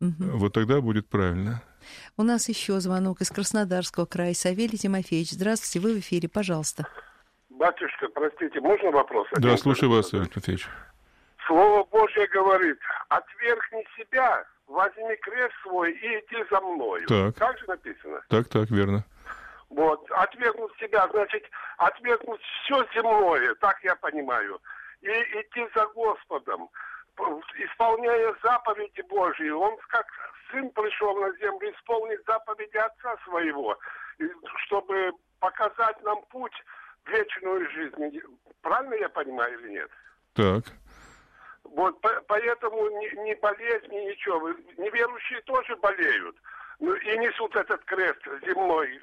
угу. 0.00 0.14
вот 0.18 0.52
тогда 0.52 0.80
будет 0.80 1.06
правильно. 1.08 1.62
У 2.16 2.24
нас 2.24 2.48
еще 2.48 2.80
звонок 2.80 3.20
из 3.20 3.30
Краснодарского 3.30 4.04
края. 4.04 4.34
Савелий 4.34 4.78
Тимофеевич, 4.78 5.30
здравствуйте, 5.30 5.78
вы 5.78 5.94
в 5.94 6.00
эфире, 6.00 6.28
пожалуйста. 6.28 6.88
Батюшка, 7.58 8.08
простите, 8.08 8.60
можно 8.60 8.90
вопрос? 8.90 9.28
Да, 9.36 9.56
слушаю 9.56 9.90
вас, 9.90 10.12
Иван 10.14 10.28
Матвеевич. 10.34 10.68
Слово 11.46 11.84
Божье 11.84 12.26
говорит, 12.28 12.78
отвергни 13.08 13.86
себя, 13.96 14.44
возьми 14.66 15.16
крест 15.16 15.54
свой 15.62 15.92
и 15.92 16.18
иди 16.18 16.44
за 16.50 16.60
мною. 16.60 17.06
Так. 17.06 17.36
Как 17.36 17.58
же 17.58 17.66
написано? 17.66 18.22
Так, 18.28 18.48
так, 18.48 18.70
верно. 18.70 19.04
Вот, 19.68 20.10
отвергнуть 20.10 20.72
себя, 20.78 21.08
значит, 21.12 21.44
отвергнуть 21.78 22.40
все 22.42 22.84
земное, 22.94 23.54
так 23.56 23.78
я 23.82 23.96
понимаю, 23.96 24.60
и 25.00 25.08
идти 25.08 25.66
за 25.74 25.86
Господом, 25.88 26.68
исполняя 27.56 28.34
заповеди 28.42 29.02
Божьи. 29.08 29.48
Он 29.48 29.76
как 29.88 30.06
сын 30.50 30.68
пришел 30.70 31.16
на 31.16 31.32
землю 31.38 31.72
исполнить 31.72 32.20
заповеди 32.26 32.76
Отца 32.76 33.16
своего, 33.24 33.78
чтобы 34.66 35.12
показать 35.40 36.02
нам 36.02 36.22
путь 36.30 36.54
вечную 37.06 37.70
жизнь. 37.70 38.20
Правильно 38.60 38.94
я 38.94 39.08
понимаю 39.08 39.58
или 39.60 39.70
нет? 39.70 39.90
Так. 40.34 40.64
Вот 41.64 42.00
по, 42.00 42.08
поэтому 42.26 42.88
ни, 42.90 43.28
ни 43.28 43.34
болезни, 43.34 44.10
ничего. 44.10 44.50
Неверующие 44.76 45.40
тоже 45.42 45.76
болеют. 45.76 46.36
Ну, 46.80 46.94
и 46.94 47.18
несут 47.18 47.54
этот 47.54 47.84
крест 47.84 48.20
земной, 48.44 49.00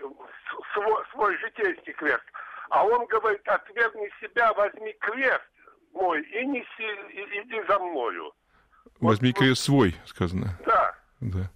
свой, 0.74 1.04
свой 1.12 1.38
житейский 1.38 1.94
крест. 1.94 2.24
А 2.70 2.86
он 2.86 3.06
говорит, 3.08 3.48
отвергни 3.48 4.10
себя, 4.20 4.54
возьми 4.54 4.94
крест 5.00 5.50
мой 5.94 6.22
и 6.22 6.46
неси, 6.46 6.68
и, 7.14 7.42
иди 7.42 7.62
за 7.68 7.80
мною. 7.80 8.34
Возьми 9.00 9.32
вот, 9.32 9.40
крест 9.40 9.64
свой, 9.64 9.96
сказано. 10.06 10.58
Да. 10.66 10.96
Да. 11.22 11.50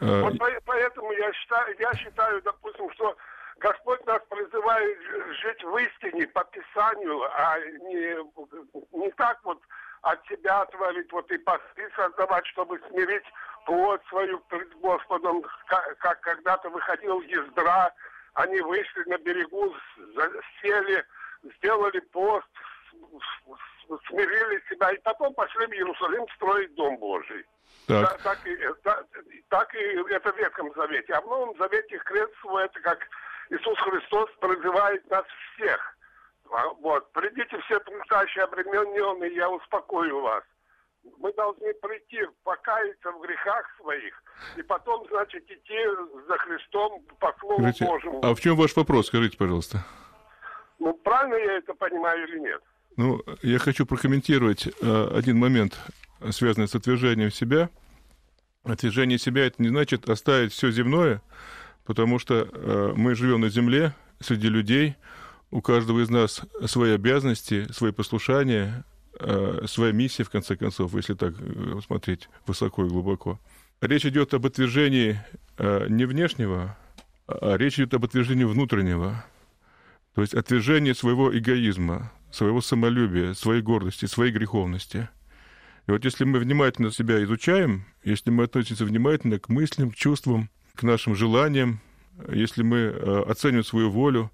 Вот 0.00 0.34
а... 0.40 0.60
поэтому 0.64 1.12
я 1.12 1.32
считаю, 1.32 1.76
я 1.78 1.94
считаю, 1.94 2.42
допустим, 2.42 2.90
что 2.92 3.16
Господь 3.58 4.04
нас 4.06 4.22
призывает 4.28 4.98
жить 5.42 5.62
в 5.62 5.76
истине, 5.76 6.26
по 6.28 6.44
Писанию, 6.44 7.22
а 7.34 7.58
не, 7.60 8.98
не 8.98 9.10
так 9.12 9.38
вот 9.44 9.60
от 10.02 10.26
себя 10.26 10.64
творить, 10.66 11.12
вот 11.12 11.30
и 11.30 11.38
посты 11.38 11.88
создавать, 11.94 12.46
чтобы 12.48 12.80
смирить 12.88 13.24
плоть 13.66 14.00
свою 14.08 14.38
пред 14.40 14.72
Господом, 14.80 15.44
как, 15.66 15.98
как 15.98 16.20
когда-то 16.20 16.70
выходил 16.70 17.20
Ездра, 17.22 17.92
они 18.34 18.60
вышли 18.60 19.04
на 19.06 19.18
берегу, 19.18 19.74
сели, 20.60 21.04
сделали 21.56 22.00
пост, 22.00 22.48
смирили 24.08 24.62
себя, 24.68 24.90
и 24.92 24.98
потом 24.98 25.34
пошли 25.34 25.66
в 25.66 25.72
Иерусалим 25.72 26.26
строить 26.34 26.74
Дом 26.74 26.96
Божий. 26.96 27.46
Так. 27.86 28.02
Да, 28.02 28.18
так, 28.22 28.46
и, 28.46 28.56
так, 28.82 29.06
так 29.48 29.74
и 29.74 29.78
это 29.78 30.32
в 30.32 30.36
Ветхом 30.36 30.72
Завете. 30.74 31.14
А 31.14 31.20
в 31.20 31.26
Новом 31.26 31.56
Завете 31.58 31.98
крест 31.98 32.32
свой, 32.40 32.64
это 32.64 32.80
как 32.80 33.06
Иисус 33.52 33.78
Христос 33.80 34.30
призывает 34.40 35.08
нас 35.10 35.24
всех. 35.54 35.78
А, 36.50 36.68
вот, 36.80 37.12
придите 37.12 37.58
все 37.66 37.78
трудящие 37.80 38.44
обремененные, 38.44 39.34
я 39.34 39.50
успокою 39.50 40.22
вас. 40.22 40.42
Мы 41.18 41.32
должны 41.34 41.74
прийти, 41.74 42.20
покаяться 42.44 43.10
в 43.10 43.20
грехах 43.20 43.66
своих, 43.80 44.14
и 44.56 44.62
потом, 44.62 45.06
значит, 45.10 45.44
идти 45.50 45.78
за 46.28 46.38
Христом 46.38 47.02
по 47.18 47.34
Слову 47.40 47.58
скажите, 47.58 47.84
Божьему. 47.84 48.20
А 48.22 48.34
в 48.34 48.40
чем 48.40 48.56
ваш 48.56 48.74
вопрос, 48.76 49.08
скажите, 49.08 49.36
пожалуйста? 49.36 49.84
Ну, 50.78 50.94
правильно 50.94 51.34
я 51.34 51.58
это 51.58 51.74
понимаю 51.74 52.26
или 52.28 52.38
нет? 52.38 52.62
Ну, 52.96 53.20
я 53.42 53.58
хочу 53.58 53.84
прокомментировать 53.84 54.66
э, 54.66 55.08
один 55.14 55.38
момент, 55.38 55.78
связанный 56.30 56.68
с 56.68 56.74
отвержением 56.74 57.30
себя. 57.30 57.68
Отвержение 58.64 59.18
себя 59.18 59.46
это 59.46 59.60
не 59.60 59.68
значит 59.68 60.08
оставить 60.08 60.52
все 60.52 60.70
земное, 60.70 61.20
потому 61.84 62.18
что 62.18 62.48
э, 62.50 62.92
мы 62.96 63.14
живем 63.14 63.40
на 63.40 63.48
земле 63.48 63.94
среди 64.20 64.48
людей, 64.48 64.96
у 65.50 65.60
каждого 65.60 66.00
из 66.00 66.08
нас 66.08 66.42
свои 66.66 66.92
обязанности, 66.92 67.70
свои 67.72 67.92
послушания, 67.92 68.84
э, 69.18 69.64
своя 69.66 69.92
миссия, 69.92 70.24
в 70.24 70.30
конце 70.30 70.56
концов, 70.56 70.94
если 70.94 71.14
так 71.14 71.34
э, 71.38 71.80
смотреть 71.84 72.28
высоко 72.46 72.86
и 72.86 72.88
глубоко. 72.88 73.38
Речь 73.80 74.06
идет 74.06 74.32
об 74.32 74.46
отвержении 74.46 75.20
не 75.58 76.04
внешнего, 76.04 76.78
а 77.26 77.56
речь 77.56 77.80
идет 77.80 77.94
об 77.94 78.04
отвержении 78.04 78.44
внутреннего. 78.44 79.24
То 80.14 80.20
есть 80.20 80.34
отвержение 80.34 80.94
своего 80.94 81.36
эгоизма, 81.36 82.12
своего 82.30 82.60
самолюбия, 82.60 83.34
своей 83.34 83.60
гордости, 83.60 84.06
своей 84.06 84.30
греховности. 84.30 85.08
И 85.88 85.90
вот 85.90 86.04
если 86.04 86.24
мы 86.24 86.38
внимательно 86.38 86.92
себя 86.92 87.22
изучаем, 87.24 87.84
если 88.04 88.30
мы 88.30 88.44
относимся 88.44 88.84
внимательно 88.84 89.40
к 89.40 89.48
мыслям, 89.48 89.90
к 89.90 89.96
чувствам, 89.96 90.48
к 90.74 90.82
нашим 90.82 91.14
желаниям, 91.14 91.80
если 92.30 92.62
мы 92.62 92.78
э, 92.78 93.22
оцениваем 93.28 93.64
свою 93.64 93.90
волю, 93.90 94.30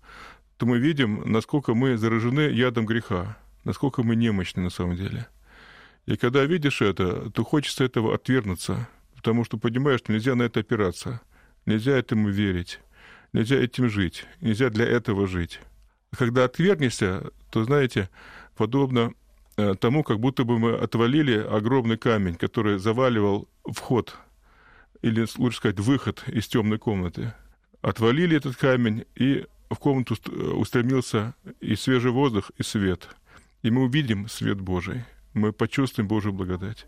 то 0.56 0.66
мы 0.66 0.78
видим, 0.78 1.22
насколько 1.24 1.74
мы 1.74 1.96
заражены 1.96 2.40
ядом 2.50 2.86
греха, 2.86 3.38
насколько 3.64 4.02
мы 4.02 4.16
немощны 4.16 4.62
на 4.62 4.70
самом 4.70 4.96
деле. 4.96 5.26
И 6.06 6.16
когда 6.16 6.44
видишь 6.44 6.82
это, 6.82 7.30
то 7.30 7.44
хочется 7.44 7.84
этого 7.84 8.14
отвергнуться, 8.14 8.88
потому 9.14 9.44
что 9.44 9.58
понимаешь, 9.58 10.00
что 10.00 10.12
нельзя 10.12 10.34
на 10.34 10.44
это 10.44 10.60
опираться, 10.60 11.20
нельзя 11.66 11.96
этому 11.96 12.30
верить, 12.30 12.80
нельзя 13.32 13.56
этим 13.56 13.88
жить, 13.88 14.26
нельзя 14.40 14.70
для 14.70 14.86
этого 14.86 15.26
жить. 15.26 15.60
Когда 16.16 16.44
отвергнешься, 16.44 17.30
то, 17.50 17.64
знаете, 17.64 18.08
подобно 18.56 19.12
э, 19.56 19.74
тому, 19.78 20.02
как 20.02 20.18
будто 20.18 20.44
бы 20.44 20.58
мы 20.58 20.74
отвалили 20.74 21.36
огромный 21.38 21.98
камень, 21.98 22.36
который 22.36 22.78
заваливал 22.78 23.46
вход, 23.64 24.16
или, 25.02 25.26
лучше 25.36 25.58
сказать, 25.58 25.80
выход 25.80 26.24
из 26.26 26.48
темной 26.48 26.78
комнаты. 26.78 27.32
Отвалили 27.80 28.36
этот 28.36 28.56
камень, 28.56 29.04
и 29.14 29.46
в 29.70 29.76
комнату 29.76 30.16
э, 30.26 30.30
устремился 30.30 31.34
и 31.60 31.76
свежий 31.76 32.10
воздух, 32.10 32.50
и 32.56 32.62
свет. 32.62 33.08
И 33.62 33.70
мы 33.70 33.84
увидим 33.84 34.28
свет 34.28 34.60
Божий. 34.60 35.04
Мы 35.34 35.52
почувствуем 35.52 36.08
Божью 36.08 36.32
благодать. 36.32 36.86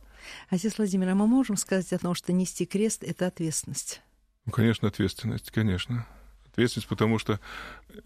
Отец 0.48 0.78
Владимир, 0.78 1.08
а 1.10 1.14
мы 1.14 1.26
можем 1.26 1.56
сказать 1.56 1.92
о 1.92 1.98
том, 1.98 2.14
что 2.14 2.32
нести 2.32 2.66
крест— 2.66 3.02
это 3.04 3.26
ответственность? 3.26 4.02
Ну, 4.46 4.52
конечно, 4.52 4.88
ответственность, 4.88 5.50
конечно. 5.50 6.06
Ответственность, 6.50 6.88
потому 6.88 7.18
что 7.18 7.38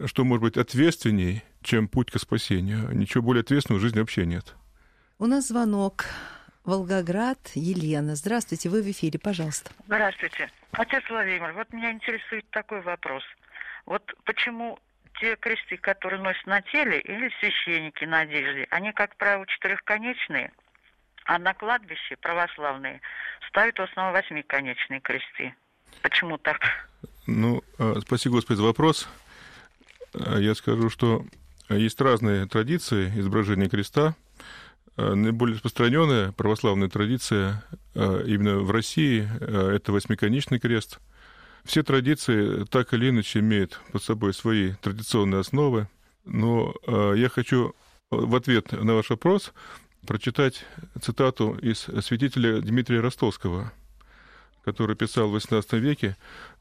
что 0.04 0.24
может 0.24 0.42
быть 0.42 0.56
ответственней, 0.56 1.42
чем 1.62 1.88
путь 1.88 2.10
к 2.10 2.18
спасению? 2.18 2.94
Ничего 2.94 3.22
более 3.22 3.40
ответственного 3.40 3.78
в 3.78 3.82
жизни 3.82 4.00
вообще 4.00 4.26
нет. 4.26 4.54
У 5.18 5.26
нас 5.26 5.48
звонок. 5.48 6.06
Волгоград, 6.64 7.38
Елена. 7.54 8.16
Здравствуйте, 8.16 8.70
вы 8.70 8.82
в 8.82 8.90
эфире, 8.90 9.18
пожалуйста. 9.18 9.70
Здравствуйте. 9.86 10.50
Отец 10.72 11.02
Владимир, 11.10 11.52
вот 11.52 11.72
меня 11.72 11.92
интересует 11.92 12.48
такой 12.50 12.80
вопрос. 12.80 13.22
Вот 13.84 14.02
почему 14.24 14.78
те 15.20 15.36
кресты, 15.36 15.76
которые 15.76 16.22
носят 16.22 16.46
на 16.46 16.62
теле, 16.62 17.00
или 17.00 17.30
священники 17.38 18.04
на 18.04 18.20
одежде, 18.20 18.66
они, 18.70 18.92
как 18.92 19.14
правило, 19.16 19.46
четырехконечные, 19.46 20.52
а 21.26 21.38
на 21.38 21.54
кладбище 21.54 22.16
православные 22.16 23.00
ставят 23.48 23.78
в 23.78 23.82
основном 23.82 24.14
восьмиконечные 24.14 25.00
кресты. 25.00 25.54
Почему 26.02 26.38
так? 26.38 26.88
Ну, 27.26 27.62
а, 27.78 28.00
спасибо, 28.00 28.36
Господи, 28.36 28.56
за 28.56 28.64
вопрос. 28.64 29.08
А, 30.14 30.38
я 30.38 30.54
скажу, 30.54 30.88
что 30.88 31.24
есть 31.68 32.00
разные 32.00 32.46
традиции 32.46 33.08
изображения 33.18 33.68
креста. 33.68 34.14
А, 34.96 35.14
наиболее 35.14 35.54
распространенная 35.54 36.32
православная 36.32 36.88
традиция 36.88 37.64
именно 37.94 38.58
в 38.58 38.70
России– 38.70 39.28
это 39.40 39.92
восьмиконечный 39.92 40.58
крест. 40.58 40.98
Все 41.64 41.82
традиции 41.82 42.64
так 42.64 42.92
или 42.92 43.08
иначе 43.08 43.38
имеют 43.38 43.80
под 43.92 44.02
собой 44.02 44.34
свои 44.34 44.72
традиционные 44.82 45.40
основы. 45.40 45.88
Но 46.24 46.74
я 47.14 47.28
хочу 47.28 47.74
в 48.10 48.34
ответ 48.34 48.72
на 48.72 48.94
ваш 48.94 49.10
вопрос 49.10 49.52
прочитать 50.06 50.64
цитату 51.00 51.56
из 51.62 51.86
святителя 52.04 52.60
Дмитрия 52.60 53.00
Ростовского, 53.00 53.72
который 54.64 54.96
писал 54.96 55.28
в 55.28 55.36
XVIII 55.36 55.78
веке, 55.78 56.16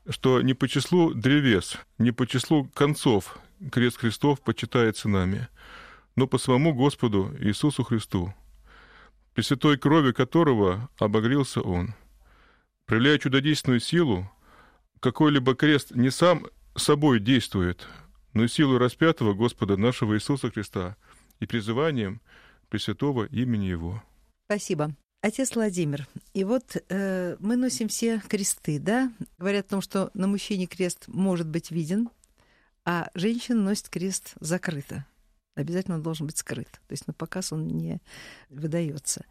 что 0.10 0.42
не 0.42 0.54
по 0.54 0.68
числу 0.68 1.14
древес, 1.14 1.78
не 1.98 2.12
по 2.12 2.28
числу 2.28 2.66
концов 2.74 3.38
крест 3.72 3.98
Христов 3.98 4.42
почитается 4.42 5.10
нами, 5.10 5.48
но 6.16 6.28
по 6.28 6.38
самому 6.38 6.74
Господу 6.74 7.36
Иисусу 7.40 7.84
Христу, 7.84 8.34
при 9.34 9.42
святой 9.42 9.78
крови 9.78 10.12
которого 10.12 10.90
обогрелся 10.98 11.62
Он. 11.62 11.94
Проявляя 12.86 13.18
чудодейственную 13.18 13.80
силу, 13.80 14.30
какой-либо 15.00 15.56
крест 15.56 15.92
не 15.92 16.12
сам 16.12 16.46
собой 16.76 17.20
действует, 17.20 17.88
но 18.34 18.44
и 18.44 18.48
силу 18.48 18.78
распятого 18.78 19.34
Господа 19.34 19.78
нашего 19.78 20.16
Иисуса 20.16 20.52
Христа 20.52 20.96
и 21.40 21.46
призыванием 21.46 22.22
Пресвятого 22.70 23.26
имени 23.26 23.66
Его. 23.66 24.04
Спасибо. 24.46 24.96
Отец 25.22 25.56
Владимир, 25.56 26.08
и 26.34 26.44
вот 26.44 26.76
э, 26.90 27.38
мы 27.40 27.56
носим 27.56 27.88
все 27.88 28.22
кресты, 28.28 28.78
да? 28.78 29.10
Говорят 29.38 29.68
о 29.68 29.70
том, 29.70 29.82
что 29.82 30.12
на 30.14 30.28
мужчине 30.28 30.66
крест 30.66 31.06
может 31.08 31.48
быть 31.48 31.72
виден, 31.72 32.10
а 32.84 33.10
женщина 33.14 33.62
носит 33.62 33.88
крест 33.88 34.34
закрыто. 34.42 35.06
Обязательно 35.56 35.98
он 35.98 36.04
должен 36.04 36.26
быть 36.26 36.38
скрыт. 36.38 36.70
То 36.88 36.92
есть 36.92 37.08
на 37.08 37.14
показ 37.14 37.52
он 37.54 37.68
не 37.68 38.02
выдается. 38.50 39.26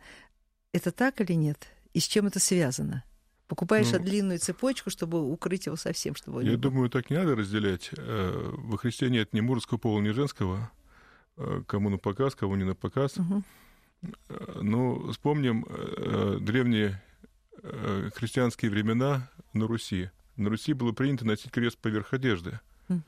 Это 0.73 0.93
так 0.93 1.21
или 1.21 1.33
нет? 1.33 1.67
И 1.95 2.01
с 2.01 2.05
чем 2.05 2.27
это 2.27 2.39
связано? 2.39 3.05
Покупаешь 3.49 3.91
ну, 3.93 3.99
длинную 3.99 4.39
цепочку, 4.39 4.89
чтобы 4.89 5.21
укрыть 5.21 5.67
его 5.67 5.77
совсем, 5.77 6.15
чтобы... 6.15 6.43
Я 6.43 6.57
думаю, 6.57 6.89
так 6.89 7.11
не 7.11 7.17
надо 7.17 7.37
разделять. 7.37 7.91
Э, 7.97 8.51
во 8.57 8.79
Христе 8.79 9.11
нет 9.11 9.35
ни 9.35 9.41
мужского 9.41 9.79
пола, 9.79 10.01
ни 10.01 10.11
женского. 10.11 10.71
Э, 11.37 11.63
кому 11.67 11.91
на 11.91 11.99
показ, 11.99 12.35
кому 12.35 12.55
не 12.57 12.65
на 12.65 12.75
показ. 12.75 13.19
Угу. 13.19 13.43
Ну, 14.63 15.13
вспомним 15.13 15.65
древние 16.45 17.01
христианские 18.15 18.71
времена 18.71 19.31
на 19.53 19.67
Руси. 19.69 20.11
На 20.37 20.51
Руси 20.51 20.73
было 20.73 20.93
принято 20.93 21.25
носить 21.25 21.53
крест 21.53 21.79
поверх 21.79 22.13
одежды. 22.13 22.59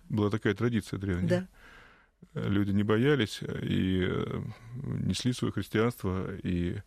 Была 0.09 0.31
такая 0.31 0.55
традиция 0.55 0.99
древняя. 0.99 1.29
Да. 1.29 1.49
Люди 2.33 2.71
не 2.71 2.83
боялись 2.83 3.41
и 3.43 4.09
несли 4.83 5.33
свое 5.33 5.53
христианство, 5.53 6.35
и 6.37 6.79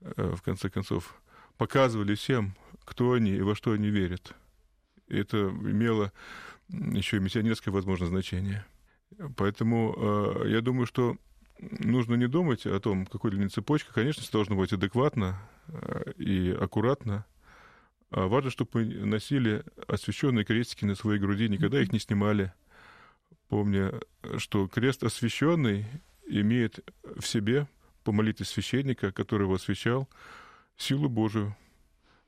в 0.00 0.42
конце 0.42 0.68
концов 0.68 1.20
показывали 1.56 2.14
всем, 2.14 2.54
кто 2.84 3.12
они 3.12 3.32
и 3.32 3.40
во 3.40 3.54
что 3.54 3.72
они 3.72 3.88
верят. 3.88 4.34
И 5.08 5.16
это 5.16 5.38
имело 5.38 6.12
еще 6.68 7.16
и 7.16 7.20
миссионерское, 7.20 7.72
возможно, 7.72 8.06
значение. 8.06 8.64
Поэтому 9.36 10.44
я 10.46 10.60
думаю, 10.60 10.86
что 10.86 11.16
нужно 11.58 12.14
не 12.14 12.28
думать 12.28 12.66
о 12.66 12.78
том, 12.80 13.06
какой 13.06 13.30
длины 13.30 13.48
цепочка. 13.48 13.92
Конечно, 13.92 14.22
все 14.22 14.32
должно 14.32 14.56
быть 14.56 14.72
адекватно 14.72 15.40
э, 15.68 16.12
и 16.18 16.50
аккуратно. 16.50 17.24
А 18.10 18.26
важно, 18.26 18.50
чтобы 18.50 18.70
мы 18.74 18.84
носили 19.06 19.64
освященные 19.88 20.44
крестики 20.44 20.84
на 20.84 20.94
своей 20.94 21.18
груди, 21.18 21.48
никогда 21.48 21.80
их 21.80 21.92
не 21.92 21.98
снимали, 21.98 22.52
помня, 23.48 24.00
что 24.38 24.68
крест 24.68 25.02
освященный 25.04 25.86
имеет 26.26 26.80
в 27.02 27.26
себе, 27.26 27.68
по 28.04 28.12
молитве 28.12 28.46
священника, 28.46 29.10
который 29.10 29.42
его 29.42 29.54
освящал, 29.54 30.08
силу 30.76 31.08
Божию 31.08 31.56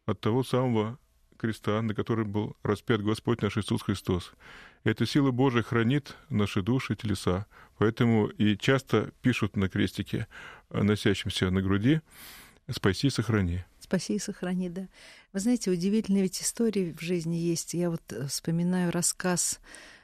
от 0.06 0.20
того 0.20 0.42
самого 0.42 0.98
креста, 1.36 1.80
на 1.82 1.94
котором 1.94 2.30
был 2.32 2.56
распят 2.62 3.02
Господь 3.02 3.42
наш 3.42 3.56
Иисус 3.56 3.82
Христос. 3.82 4.32
Эта 4.84 5.06
сила 5.06 5.30
Божия 5.30 5.62
хранит 5.62 6.16
наши 6.28 6.62
души 6.62 6.94
и 6.94 6.96
телеса. 6.96 7.46
Поэтому 7.78 8.26
и 8.26 8.56
часто 8.56 9.12
пишут 9.22 9.56
на 9.56 9.68
крестике, 9.68 10.26
носящемся 10.70 11.50
на 11.50 11.62
груди, 11.62 12.00
«Спаси 12.70 13.06
и 13.06 13.10
сохрани». 13.10 13.64
Спаси 13.80 14.16
и 14.16 14.18
сохрани, 14.18 14.68
да. 14.68 14.88
Вы 15.32 15.40
знаете, 15.40 15.70
удивительные 15.70 16.24
ведь 16.24 16.42
истории 16.42 16.92
в 16.92 17.00
жизни 17.00 17.36
есть. 17.36 17.72
Я 17.72 17.88
вот 17.88 18.02
э, 18.10 18.26
вспоминаю 18.26 18.92
рассказ 18.92 19.60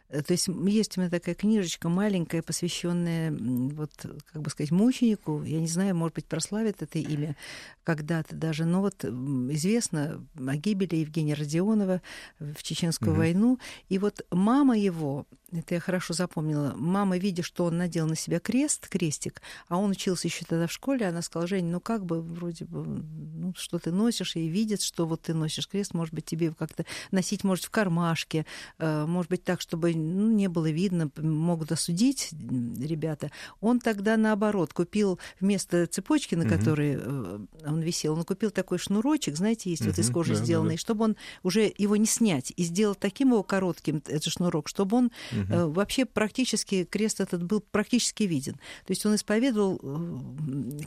то 0.08 0.32
есть 0.32 0.48
есть 0.48 0.96
у 0.96 1.00
меня 1.00 1.10
такая 1.10 1.34
книжечка 1.34 1.88
маленькая, 1.88 2.42
посвященная, 2.42 3.32
вот, 3.32 3.90
как 4.32 4.42
бы 4.42 4.50
сказать, 4.50 4.70
мученику. 4.70 5.42
Я 5.42 5.60
не 5.60 5.66
знаю, 5.66 5.96
может 5.96 6.14
быть, 6.14 6.26
прославит 6.26 6.82
это 6.82 6.98
имя 6.98 7.36
когда-то 7.84 8.36
даже. 8.36 8.64
Но 8.64 8.80
вот 8.80 9.04
известно 9.04 10.24
о 10.36 10.56
гибели 10.56 10.96
Евгения 10.96 11.34
Родионова 11.34 12.02
в 12.38 12.62
Чеченскую 12.62 13.12
угу. 13.12 13.18
войну. 13.18 13.58
И 13.88 13.98
вот 13.98 14.24
мама 14.30 14.78
его, 14.78 15.26
это 15.58 15.74
я 15.74 15.80
хорошо 15.80 16.14
запомнила, 16.14 16.74
мама, 16.76 17.16
видя, 17.18 17.42
что 17.42 17.64
он 17.64 17.78
надел 17.78 18.06
на 18.06 18.16
себя 18.16 18.40
крест, 18.40 18.88
крестик, 18.88 19.40
а 19.68 19.78
он 19.78 19.90
учился 19.90 20.26
еще 20.28 20.44
тогда 20.44 20.66
в 20.66 20.72
школе, 20.72 21.06
она 21.06 21.22
сказала, 21.22 21.46
Жень, 21.46 21.66
ну 21.66 21.80
как 21.80 22.04
бы 22.04 22.20
вроде 22.20 22.64
бы, 22.64 22.84
ну, 22.84 23.52
что 23.56 23.78
ты 23.78 23.92
носишь, 23.92 24.36
и 24.36 24.48
видит, 24.48 24.82
что 24.82 25.06
вот 25.06 25.22
ты 25.22 25.34
носишь 25.34 25.68
крест, 25.68 25.94
может 25.94 26.14
быть, 26.14 26.24
тебе 26.24 26.52
как-то 26.52 26.84
носить, 27.10 27.44
может, 27.44 27.64
в 27.64 27.70
кармашке, 27.70 28.46
э, 28.78 29.06
может 29.06 29.30
быть, 29.30 29.44
так, 29.44 29.60
чтобы 29.60 29.94
ну, 29.94 30.30
не 30.30 30.48
было 30.48 30.70
видно, 30.70 31.10
могут 31.16 31.72
осудить 31.72 32.30
ребята. 32.32 33.30
Он 33.60 33.80
тогда, 33.80 34.16
наоборот, 34.16 34.72
купил 34.72 35.18
вместо 35.40 35.86
цепочки, 35.86 36.34
на 36.34 36.48
которой 36.48 36.96
угу. 36.96 37.48
он 37.64 37.80
висел, 37.80 38.14
он 38.14 38.24
купил 38.24 38.50
такой 38.50 38.78
шнурочек, 38.78 39.36
знаете, 39.36 39.70
есть 39.70 39.82
угу, 39.82 39.90
вот 39.90 39.98
из 39.98 40.10
кожи 40.10 40.34
да, 40.34 40.42
сделанный, 40.42 40.74
да, 40.74 40.76
да. 40.76 40.80
чтобы 40.80 41.04
он 41.04 41.16
уже 41.42 41.72
его 41.76 41.96
не 41.96 42.06
снять, 42.06 42.52
и 42.56 42.64
сделал 42.64 42.94
таким 42.94 43.30
его 43.30 43.42
коротким, 43.42 43.98
этот 44.06 44.24
шнурок, 44.24 44.68
чтобы 44.68 44.96
он 44.96 45.04
угу. 45.06 45.43
Вообще 45.48 46.04
практически, 46.04 46.84
крест 46.84 47.20
этот 47.20 47.42
был 47.42 47.60
практически 47.60 48.24
виден. 48.24 48.54
То 48.54 48.90
есть 48.90 49.04
он 49.06 49.14
исповедовал 49.14 49.78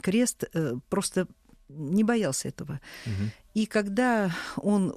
крест 0.02 0.44
просто 0.88 1.26
не 1.68 2.02
боялся 2.04 2.48
этого. 2.48 2.80
Угу. 3.06 3.30
И 3.54 3.66
когда 3.66 4.34
он 4.56 4.96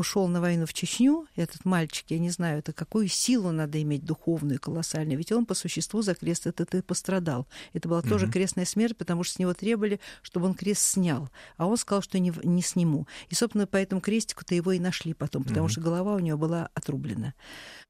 ушел 0.00 0.26
на 0.28 0.40
войну 0.40 0.66
в 0.66 0.72
Чечню, 0.72 1.26
этот 1.36 1.64
мальчик, 1.64 2.06
я 2.08 2.18
не 2.18 2.30
знаю, 2.30 2.58
это 2.58 2.72
какую 2.72 3.08
силу 3.08 3.52
надо 3.52 3.80
иметь 3.82 4.04
духовную, 4.04 4.60
колоссальную, 4.60 5.18
ведь 5.18 5.32
он 5.32 5.46
по 5.46 5.54
существу 5.54 6.02
за 6.02 6.14
крест 6.14 6.46
этот 6.46 6.74
и 6.74 6.82
пострадал. 6.82 7.46
Это 7.72 7.88
была 7.88 8.00
mm-hmm. 8.00 8.08
тоже 8.08 8.30
крестная 8.30 8.64
смерть, 8.64 8.96
потому 8.96 9.22
что 9.24 9.34
с 9.34 9.38
него 9.38 9.54
требовали, 9.54 10.00
чтобы 10.22 10.46
он 10.46 10.54
крест 10.54 10.82
снял. 10.82 11.30
А 11.56 11.66
он 11.66 11.76
сказал, 11.76 12.02
что 12.02 12.18
не, 12.18 12.32
не 12.42 12.62
сниму. 12.62 13.06
И, 13.28 13.34
собственно, 13.34 13.66
по 13.66 13.76
этому 13.76 14.00
крестику-то 14.00 14.54
его 14.54 14.72
и 14.72 14.78
нашли 14.80 15.14
потом, 15.14 15.44
потому 15.44 15.66
mm-hmm. 15.66 15.70
что 15.70 15.80
голова 15.80 16.14
у 16.14 16.18
него 16.18 16.38
была 16.38 16.70
отрублена 16.74 17.34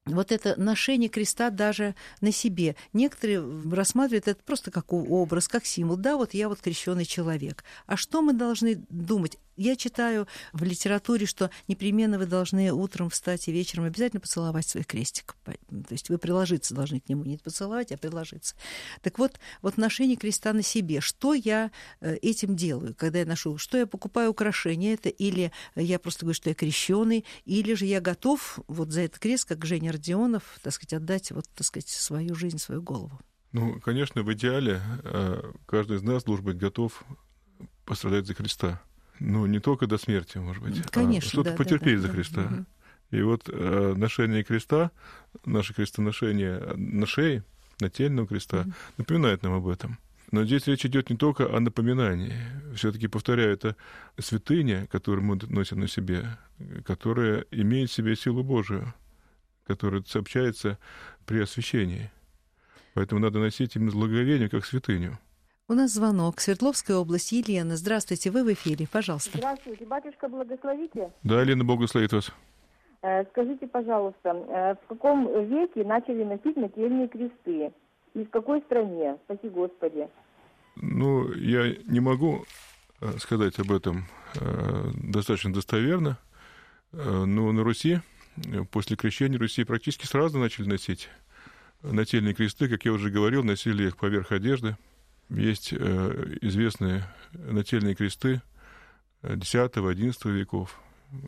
вот 0.05 0.31
это 0.31 0.59
ношение 0.59 1.09
креста 1.09 1.49
даже 1.49 1.95
на 2.21 2.31
себе. 2.31 2.75
Некоторые 2.93 3.43
рассматривают 3.71 4.27
это 4.27 4.43
просто 4.43 4.71
как 4.71 4.91
образ, 4.93 5.47
как 5.47 5.65
символ. 5.65 5.97
Да, 5.97 6.17
вот 6.17 6.33
я 6.33 6.49
вот 6.49 6.59
крещенный 6.59 7.05
человек. 7.05 7.63
А 7.85 7.97
что 7.97 8.21
мы 8.21 8.33
должны 8.33 8.83
думать? 8.89 9.37
Я 9.57 9.75
читаю 9.75 10.27
в 10.53 10.63
литературе, 10.63 11.25
что 11.25 11.49
непременно 11.67 12.17
вы 12.17 12.25
должны 12.25 12.71
утром 12.71 13.09
встать 13.09 13.47
и 13.47 13.51
вечером 13.51 13.85
обязательно 13.85 14.19
поцеловать 14.19 14.67
свой 14.67 14.83
крестик. 14.83 15.35
То 15.45 15.55
есть 15.91 16.09
вы 16.09 16.17
приложиться 16.17 16.73
должны 16.73 16.99
к 16.99 17.09
нему, 17.09 17.25
не 17.25 17.37
поцеловать, 17.37 17.91
а 17.91 17.97
приложиться. 17.97 18.55
Так 19.01 19.19
вот, 19.19 19.39
вот 19.61 19.77
ношение 19.77 20.17
креста 20.17 20.53
на 20.53 20.63
себе. 20.63 21.01
Что 21.01 21.33
я 21.33 21.71
э, 21.99 22.15
этим 22.15 22.55
делаю, 22.55 22.95
когда 22.95 23.19
я 23.19 23.25
ношу? 23.25 23.57
Что 23.57 23.77
я 23.77 23.87
покупаю 23.87 24.31
украшения 24.31 24.93
это? 24.93 25.09
Или 25.09 25.51
я 25.75 25.99
просто 25.99 26.25
говорю, 26.25 26.35
что 26.35 26.49
я 26.49 26.55
крещенный? 26.55 27.25
Или 27.45 27.73
же 27.73 27.85
я 27.85 28.01
готов 28.01 28.59
вот 28.67 28.91
за 28.91 29.01
этот 29.01 29.19
крест, 29.19 29.45
как 29.45 29.65
Женя 29.65 29.91
Родионов, 29.91 30.43
так 30.61 30.73
сказать, 30.73 30.93
отдать 30.93 31.31
вот, 31.31 31.45
так 31.55 31.65
сказать, 31.65 31.89
свою 31.89 32.35
жизнь, 32.35 32.57
свою 32.57 32.81
голову. 32.81 33.19
Ну, 33.51 33.79
конечно, 33.81 34.23
в 34.23 34.33
идеале 34.33 34.81
э, 35.03 35.51
каждый 35.65 35.97
из 35.97 36.03
нас 36.03 36.23
должен 36.23 36.45
быть 36.45 36.57
готов 36.57 37.03
пострадать 37.85 38.25
за 38.25 38.33
Христа. 38.33 38.81
Ну, 39.23 39.45
не 39.45 39.59
только 39.59 39.87
до 39.87 39.97
смерти, 39.97 40.37
может 40.37 40.63
быть, 40.63 40.81
конечно, 40.89 41.27
а 41.27 41.31
что-то 41.31 41.51
да, 41.51 41.57
потерпеть 41.57 42.01
да, 42.01 42.07
за 42.07 42.09
Христа. 42.09 42.41
Угу. 42.41 42.65
И 43.11 43.21
вот 43.21 43.49
э, 43.51 43.93
ношение 43.95 44.43
креста, 44.43 44.91
наше 45.45 45.73
крестоношение 45.73 46.59
на 46.75 47.05
шее, 47.05 47.43
нательного 47.79 48.27
креста, 48.27 48.61
угу. 48.61 48.73
напоминает 48.97 49.43
нам 49.43 49.53
об 49.53 49.67
этом. 49.67 49.99
Но 50.31 50.45
здесь 50.45 50.65
речь 50.67 50.85
идет 50.85 51.09
не 51.09 51.17
только 51.17 51.55
о 51.55 51.59
напоминании. 51.59 52.33
Все-таки, 52.73 53.07
повторяю, 53.07 53.51
это 53.53 53.75
святыня, 54.17 54.87
которую 54.87 55.25
мы 55.25 55.37
носим 55.49 55.81
на 55.81 55.89
себе, 55.89 56.37
которая 56.85 57.45
имеет 57.51 57.89
в 57.89 57.93
себе 57.93 58.15
силу 58.15 58.43
Божию 58.43 58.93
который 59.71 60.03
сообщается 60.05 60.77
при 61.25 61.39
освящении. 61.39 62.11
Поэтому 62.93 63.21
надо 63.21 63.39
носить 63.39 63.75
именно 63.75 63.91
благовение 63.91 64.49
как 64.49 64.65
святыню. 64.65 65.17
У 65.71 65.73
нас 65.73 65.93
звонок. 65.93 66.41
Свердловская 66.41 66.97
область. 66.97 67.31
Елена, 67.31 67.77
здравствуйте, 67.77 68.29
вы 68.29 68.43
в 68.43 68.51
эфире, 68.51 68.89
пожалуйста. 68.91 69.37
Здравствуйте, 69.37 69.85
батюшка, 69.85 70.27
благословите. 70.27 71.13
Да, 71.23 71.39
Елена, 71.39 71.63
благословит 71.63 72.11
вас. 72.11 72.29
Э, 73.03 73.23
скажите, 73.31 73.67
пожалуйста, 73.67 74.31
э, 74.31 74.75
в 74.83 74.87
каком 74.89 75.27
веке 75.47 75.85
начали 75.85 76.25
носить 76.25 76.57
нательные 76.57 77.07
кресты? 77.07 77.71
И 78.13 78.25
в 78.25 78.29
какой 78.31 78.59
стране? 78.63 79.15
Спаси 79.23 79.47
Господи. 79.47 80.09
Ну, 80.75 81.31
я 81.35 81.73
не 81.87 82.01
могу 82.01 82.43
э, 82.99 83.09
сказать 83.19 83.57
об 83.57 83.71
этом 83.71 84.07
достаточно 85.09 85.53
достоверно, 85.53 86.17
но 86.91 87.53
на 87.53 87.63
Руси 87.63 88.01
после 88.71 88.97
крещения 88.97 89.39
Руси 89.39 89.63
практически 89.63 90.05
сразу 90.05 90.37
начали 90.37 90.67
носить 90.67 91.07
нательные 91.81 92.33
кресты. 92.33 92.67
Как 92.67 92.83
я 92.83 92.91
уже 92.91 93.09
говорил, 93.09 93.45
носили 93.45 93.87
их 93.87 93.95
поверх 93.95 94.33
одежды. 94.33 94.75
Есть 95.31 95.71
э, 95.71 96.37
известные 96.41 97.05
нательные 97.33 97.95
кресты 97.95 98.41
X-XI 99.23 100.31
веков. 100.31 100.79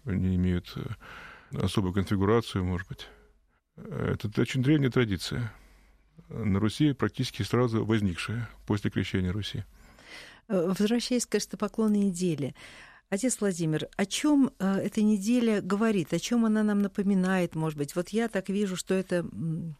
Они 0.06 0.36
имеют 0.36 0.74
э, 0.76 0.84
особую 1.58 1.94
конфигурацию, 1.94 2.63
может 2.63 2.88
быть. 2.88 3.08
Это 3.76 4.30
очень 4.42 4.62
древняя 4.62 4.92
традиция. 4.92 5.52
На 6.30 6.60
Руси 6.60 6.94
практически 6.94 7.44
сразу 7.44 7.86
возникшая 7.86 8.50
после 8.66 8.92
крещения 8.92 9.32
Руси. 9.32 9.63
Э, 10.50 10.68
возвращаясь 10.68 11.26
к 11.26 11.30
крестопоклонной 11.30 12.00
неделе, 12.00 12.56
Отец 13.10 13.38
Владимир, 13.39 13.88
о 13.96 14.06
чем 14.06 14.52
э, 14.60 14.78
эта 14.80 15.02
неделя 15.02 15.62
говорит, 15.62 16.13
о 16.13 16.20
чем 16.20 16.46
она 16.46 16.63
нам 16.63 16.82
напоминает, 16.82 17.56
может 17.56 17.78
быть? 17.78 17.96
Вот 17.96 18.10
я 18.10 18.28
так 18.28 18.50
вижу, 18.50 18.76
что 18.76 18.96
это, 18.96 19.26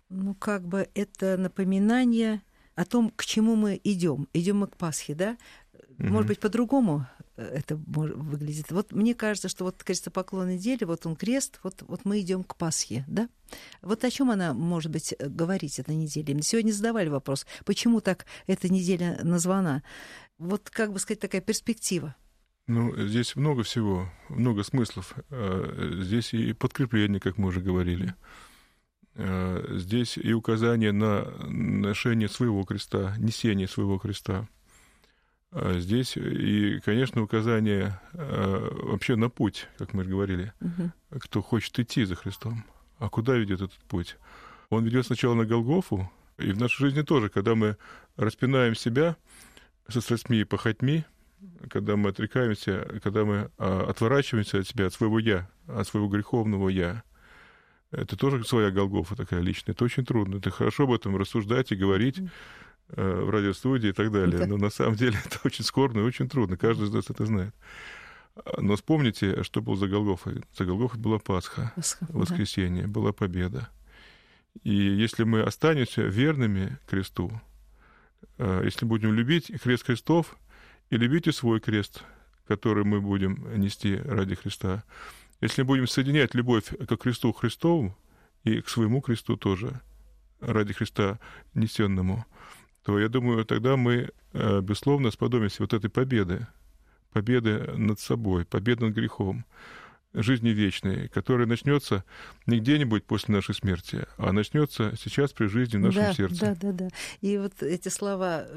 ну, 0.09 0.36
как 0.36 0.67
бы 0.67 0.88
это 0.93 1.36
напоминание 1.38 2.41
о 2.75 2.86
том, 2.86 3.12
к 3.15 3.25
чему 3.25 3.55
мы 3.55 3.79
идем. 3.83 4.27
Идем 4.33 4.59
мы 4.59 4.67
к 4.67 4.77
Пасхе, 4.77 5.15
да? 5.15 5.38
Mm-hmm. 5.73 6.09
Может 6.09 6.27
быть, 6.27 6.39
по-другому 6.39 7.05
э, 7.38 7.43
это 7.43 7.75
выглядит. 7.75 8.71
Вот 8.71 8.91
мне 8.91 9.13
кажется, 9.13 9.47
что 9.49 9.63
вот 9.63 9.83
крестопоклон 9.83 10.49
недели, 10.49 10.83
вот 10.86 11.05
он 11.05 11.15
крест, 11.15 11.59
вот, 11.63 11.83
вот 11.88 12.05
мы 12.05 12.19
идем 12.21 12.43
к 12.43 12.55
Пасхе, 12.55 13.05
да? 13.07 13.29
Вот 13.81 14.03
о 14.03 14.09
чем 14.09 14.31
она, 14.31 14.53
может 14.53 14.91
быть, 14.91 15.13
э, 15.17 15.27
говорить 15.27 15.79
эта 15.79 15.93
неделя? 15.93 16.41
Сегодня 16.41 16.71
задавали 16.71 17.09
вопрос, 17.09 17.45
почему 17.65 18.01
так 18.01 18.25
эта 18.47 18.71
неделя 18.71 19.19
названа? 19.23 19.83
Вот, 20.39 20.69
как 20.69 20.91
бы 20.91 20.99
сказать, 20.99 21.19
такая 21.19 21.41
перспектива. 21.41 22.15
Ну, 22.65 22.95
здесь 22.95 23.36
много 23.36 23.63
всего, 23.63 24.09
много 24.29 24.63
смыслов. 24.63 25.13
Э, 25.29 25.99
здесь 26.01 26.33
и 26.33 26.53
подкрепление, 26.53 27.19
как 27.19 27.38
мы 27.38 27.49
уже 27.49 27.59
говорили. 27.59 28.15
Э, 29.15 29.65
здесь 29.78 30.17
и 30.17 30.34
указание 30.34 30.91
на 30.91 31.26
ношение 31.47 32.30
своего 32.30 32.63
креста, 32.63 33.15
несение 33.17 33.67
своего 33.67 33.97
креста. 33.97 34.47
Э, 35.52 35.80
здесь 35.80 36.17
и, 36.17 36.80
конечно, 36.84 37.21
указание 37.21 37.99
вообще 38.13 39.15
на 39.15 39.30
путь, 39.30 39.67
как 39.78 39.93
мы 39.93 40.04
говорили. 40.04 40.54
Угу. 40.62 41.19
Кто 41.19 41.41
хочет 41.41 41.78
идти 41.80 42.06
за 42.06 42.15
Христом. 42.15 42.63
А 42.97 43.10
куда 43.10 43.36
ведет 43.36 43.62
этот 43.62 43.80
путь? 43.89 44.17
Он 44.69 44.84
ведет 44.84 45.06
сначала 45.06 45.34
на 45.34 45.45
Голгофу, 45.45 46.10
и 46.38 46.52
в 46.52 46.58
нашей 46.58 46.86
жизни 46.86 47.02
тоже, 47.02 47.30
когда 47.30 47.56
мы 47.56 47.78
распинаем 48.15 48.76
себя 48.76 49.15
со 49.88 50.02
страстьми 50.02 50.39
и 50.39 50.43
похотьми, 50.45 51.06
когда 51.69 51.95
мы 51.95 52.10
отрекаемся, 52.10 52.99
когда 53.04 53.26
мы 53.26 53.52
а, 53.58 53.89
отворачиваемся 53.89 54.60
от 54.60 54.67
себя, 54.67 54.88
от 54.88 54.93
своего 54.93 55.19
«я», 55.19 55.49
от 55.67 55.88
своего 55.88 56.08
греховного 56.08 56.69
«я», 56.69 57.04
это 57.93 58.17
тоже 58.17 58.43
своя 58.43 58.71
Голгофа 58.71 59.15
такая 59.15 59.41
личная. 59.41 59.73
Это 59.73 59.86
очень 59.86 60.06
трудно. 60.06 60.38
Это 60.38 60.51
хорошо 60.51 60.84
об 60.84 60.91
этом 60.91 61.15
рассуждать 61.17 61.71
и 61.71 61.75
говорить 61.75 62.19
э, 62.89 63.21
в 63.21 63.29
радиостудии 63.29 63.89
и 63.89 63.93
так 63.93 64.12
далее. 64.12 64.45
Но 64.45 64.58
на 64.58 64.69
самом 64.69 64.95
деле 64.95 65.17
это 65.25 65.39
очень 65.43 65.63
скорбно 65.63 65.99
и 65.99 66.03
очень 66.03 66.27
трудно. 66.27 66.58
Каждый 66.58 66.88
из 66.88 66.93
нас 66.93 67.10
это 67.10 67.25
знает. 67.25 67.53
Но 68.58 68.75
вспомните, 68.75 69.43
что 69.43 69.62
было 69.62 69.75
за 69.75 69.88
Голгофой. 69.88 70.43
За 70.58 70.65
Голгофой 70.65 70.99
была 70.99 71.19
Пасха, 71.19 71.71
Пасха 71.75 72.08
воскресенье, 72.10 72.84
да. 72.84 72.89
была 72.89 73.13
победа. 73.13 73.69
И 74.63 74.73
если 74.73 75.23
мы 75.23 75.41
останемся 75.41 76.01
верными 76.01 76.77
кресту, 76.88 77.32
э, 78.38 78.62
если 78.65 78.86
будем 78.86 79.13
любить 79.13 79.51
крест 79.62 79.86
Христов, 79.86 80.36
и 80.89 80.97
любите 80.97 81.32
свой 81.32 81.60
крест, 81.60 82.03
который 82.47 82.84
мы 82.84 83.01
будем 83.01 83.60
нести 83.60 83.95
ради 83.95 84.36
Христа. 84.36 84.84
Если 85.43 85.63
будем 85.63 85.88
соединять 85.88 86.34
любовь 86.36 86.67
к 86.67 86.95
кресту 86.95 87.34
Христову 87.34 87.93
и 88.45 88.62
к 88.62 88.69
своему 88.69 89.01
кресту 89.01 89.36
тоже, 89.36 89.82
ради 90.39 90.71
Христа 90.71 91.19
несенному, 91.53 92.25
то 92.86 92.97
я 92.97 93.10
думаю, 93.10 93.43
тогда 93.43 93.75
мы, 93.75 94.12
э, 94.32 94.62
безусловно, 94.62 95.12
сподобимся 95.12 95.62
вот 95.63 95.73
этой 95.73 95.89
победы, 95.89 96.47
победы 97.12 97.60
над 97.75 97.99
собой, 97.99 98.45
победы 98.45 98.86
над 98.86 98.95
грехом. 98.95 99.43
жизни 100.13 100.49
вечной, 100.49 101.10
которая 101.10 101.47
начнется 101.47 102.06
не 102.45 102.60
где-нибудь 102.60 103.03
после 103.03 103.34
нашей 103.34 103.56
смерти, 103.56 104.06
а 104.17 104.32
начнется 104.32 104.93
сейчас 104.95 105.34
при 105.34 105.47
жизни 105.47 105.77
в 105.77 105.82
нашем 105.82 106.03
да, 106.03 106.13
сердце. 106.13 106.39
Да, 106.39 106.56
да, 106.62 106.71
да. 106.71 106.89
И 107.19 107.38
вот 107.38 107.63
эти 107.63 107.89
слова 107.89 108.47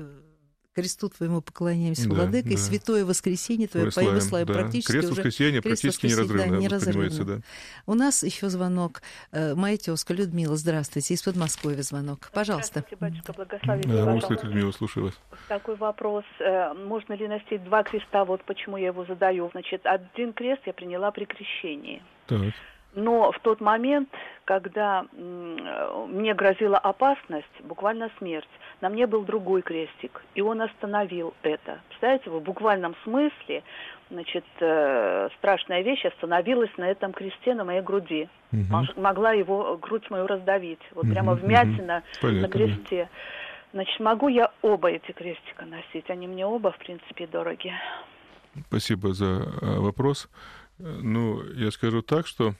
кресту 0.76 1.08
твоему 1.08 1.40
поклоняемся, 1.40 2.06
да, 2.06 2.14
владыка, 2.14 2.48
да. 2.48 2.54
и 2.54 2.56
святое 2.58 3.06
воскресенье 3.06 3.66
твое 3.66 3.90
поим 3.90 4.20
славим. 4.20 4.46
Да. 4.48 4.52
Практически 4.52 4.92
Крест 4.92 5.10
воскресенье 5.10 5.62
практически 5.62 6.06
неразрывно, 6.06 6.50
да, 6.50 6.56
неразрывно. 6.58 7.24
Да. 7.24 7.38
У 7.86 7.94
нас 7.94 8.22
еще 8.22 8.50
звонок. 8.50 9.00
Э, 9.32 9.54
моя 9.54 9.78
тезка 9.78 10.12
Людмила, 10.12 10.54
здравствуйте, 10.56 11.14
из 11.14 11.22
Подмосковья 11.22 11.80
звонок. 11.82 12.30
Пожалуйста. 12.32 12.84
Здравствуйте, 12.86 12.96
батюшка, 13.00 13.32
благословите. 13.32 13.88
Да, 13.88 14.04
может, 14.04 14.30
Людмила, 14.30 14.70
слушаю 14.72 15.06
вас. 15.06 15.14
Такой 15.48 15.76
вопрос. 15.76 16.24
Э, 16.40 16.74
можно 16.74 17.14
ли 17.14 17.26
носить 17.26 17.64
два 17.64 17.82
креста? 17.82 18.26
Вот 18.26 18.44
почему 18.44 18.76
я 18.76 18.88
его 18.88 19.06
задаю. 19.06 19.48
Значит, 19.52 19.80
один 19.84 20.34
крест 20.34 20.60
я 20.66 20.74
приняла 20.74 21.10
при 21.10 21.24
крещении. 21.24 22.02
Так. 22.26 22.52
Но 22.96 23.30
в 23.30 23.38
тот 23.40 23.60
момент, 23.60 24.08
когда 24.46 25.04
мне 25.12 26.32
грозила 26.32 26.78
опасность, 26.78 27.46
буквально 27.62 28.10
смерть, 28.18 28.48
на 28.80 28.88
мне 28.88 29.06
был 29.06 29.22
другой 29.22 29.60
крестик, 29.60 30.24
и 30.34 30.40
он 30.40 30.62
остановил 30.62 31.34
это. 31.42 31.80
Представляете, 31.88 32.30
в 32.30 32.40
буквальном 32.40 32.96
смысле, 33.04 33.62
значит, 34.10 34.44
э, 34.60 35.28
страшная 35.36 35.82
вещь 35.82 36.06
остановилась 36.06 36.70
на 36.78 36.84
этом 36.84 37.12
кресте 37.12 37.54
на 37.54 37.64
моей 37.64 37.82
груди. 37.82 38.30
Угу. 38.52 39.00
Могла 39.00 39.32
его 39.32 39.76
грудь 39.76 40.08
мою 40.08 40.26
раздавить, 40.26 40.80
вот 40.94 41.04
угу, 41.04 41.12
прямо 41.12 41.34
вмятина 41.34 42.02
угу. 42.22 42.32
на 42.32 42.48
кресте. 42.48 43.10
Значит, 43.74 44.00
могу 44.00 44.28
я 44.28 44.52
оба 44.62 44.88
эти 44.88 45.12
крестика 45.12 45.66
носить? 45.66 46.08
Они 46.08 46.26
мне 46.26 46.46
оба, 46.46 46.72
в 46.72 46.78
принципе, 46.78 47.26
дороги. 47.26 47.74
Спасибо 48.68 49.12
за 49.12 49.26
э, 49.60 49.78
вопрос. 49.80 50.30
Ну, 50.78 51.42
я 51.54 51.70
скажу 51.70 52.00
так, 52.00 52.26
что 52.26 52.54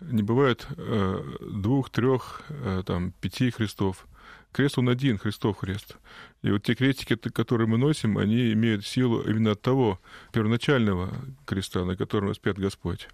не 0.00 0.22
бывает 0.22 0.66
э, 0.76 1.22
двух, 1.40 1.90
трех, 1.90 2.42
э, 2.48 2.82
там, 2.86 3.12
пяти 3.20 3.50
крестов. 3.50 4.06
Крест, 4.52 4.78
он 4.78 4.88
один, 4.88 5.18
Христов 5.18 5.58
крест. 5.58 5.96
И 6.42 6.50
вот 6.50 6.64
те 6.64 6.74
крестики, 6.74 7.14
которые 7.14 7.68
мы 7.68 7.78
носим, 7.78 8.18
они 8.18 8.52
имеют 8.52 8.84
силу 8.84 9.22
именно 9.22 9.52
от 9.52 9.62
того 9.62 10.00
первоначального 10.32 11.14
креста, 11.44 11.84
на 11.84 11.96
котором 11.96 12.28
распят 12.28 12.58
Господь. 12.58 13.08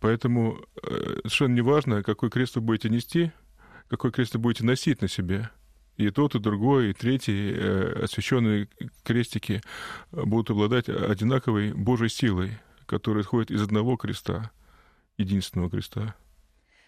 Поэтому 0.00 0.58
э, 0.82 1.20
совершенно 1.22 1.54
не 1.54 1.62
важно, 1.62 2.02
какой 2.02 2.28
крест 2.28 2.56
вы 2.56 2.60
будете 2.60 2.90
нести, 2.90 3.32
какой 3.88 4.12
крест 4.12 4.34
вы 4.34 4.40
будете 4.40 4.64
носить 4.64 5.00
на 5.00 5.08
себе. 5.08 5.48
И 5.96 6.10
тот, 6.10 6.34
и 6.34 6.38
другой, 6.38 6.90
и 6.90 6.92
третий 6.92 7.52
э, 7.54 8.02
освященные 8.04 8.68
крестики 9.02 9.62
будут 10.12 10.50
обладать 10.50 10.90
одинаковой 10.90 11.72
Божьей 11.72 12.10
силой, 12.10 12.58
которая 12.84 13.24
исходит 13.24 13.50
из 13.50 13.62
одного 13.62 13.96
креста, 13.96 14.50
единственного 15.18 15.70
креста 15.70 16.14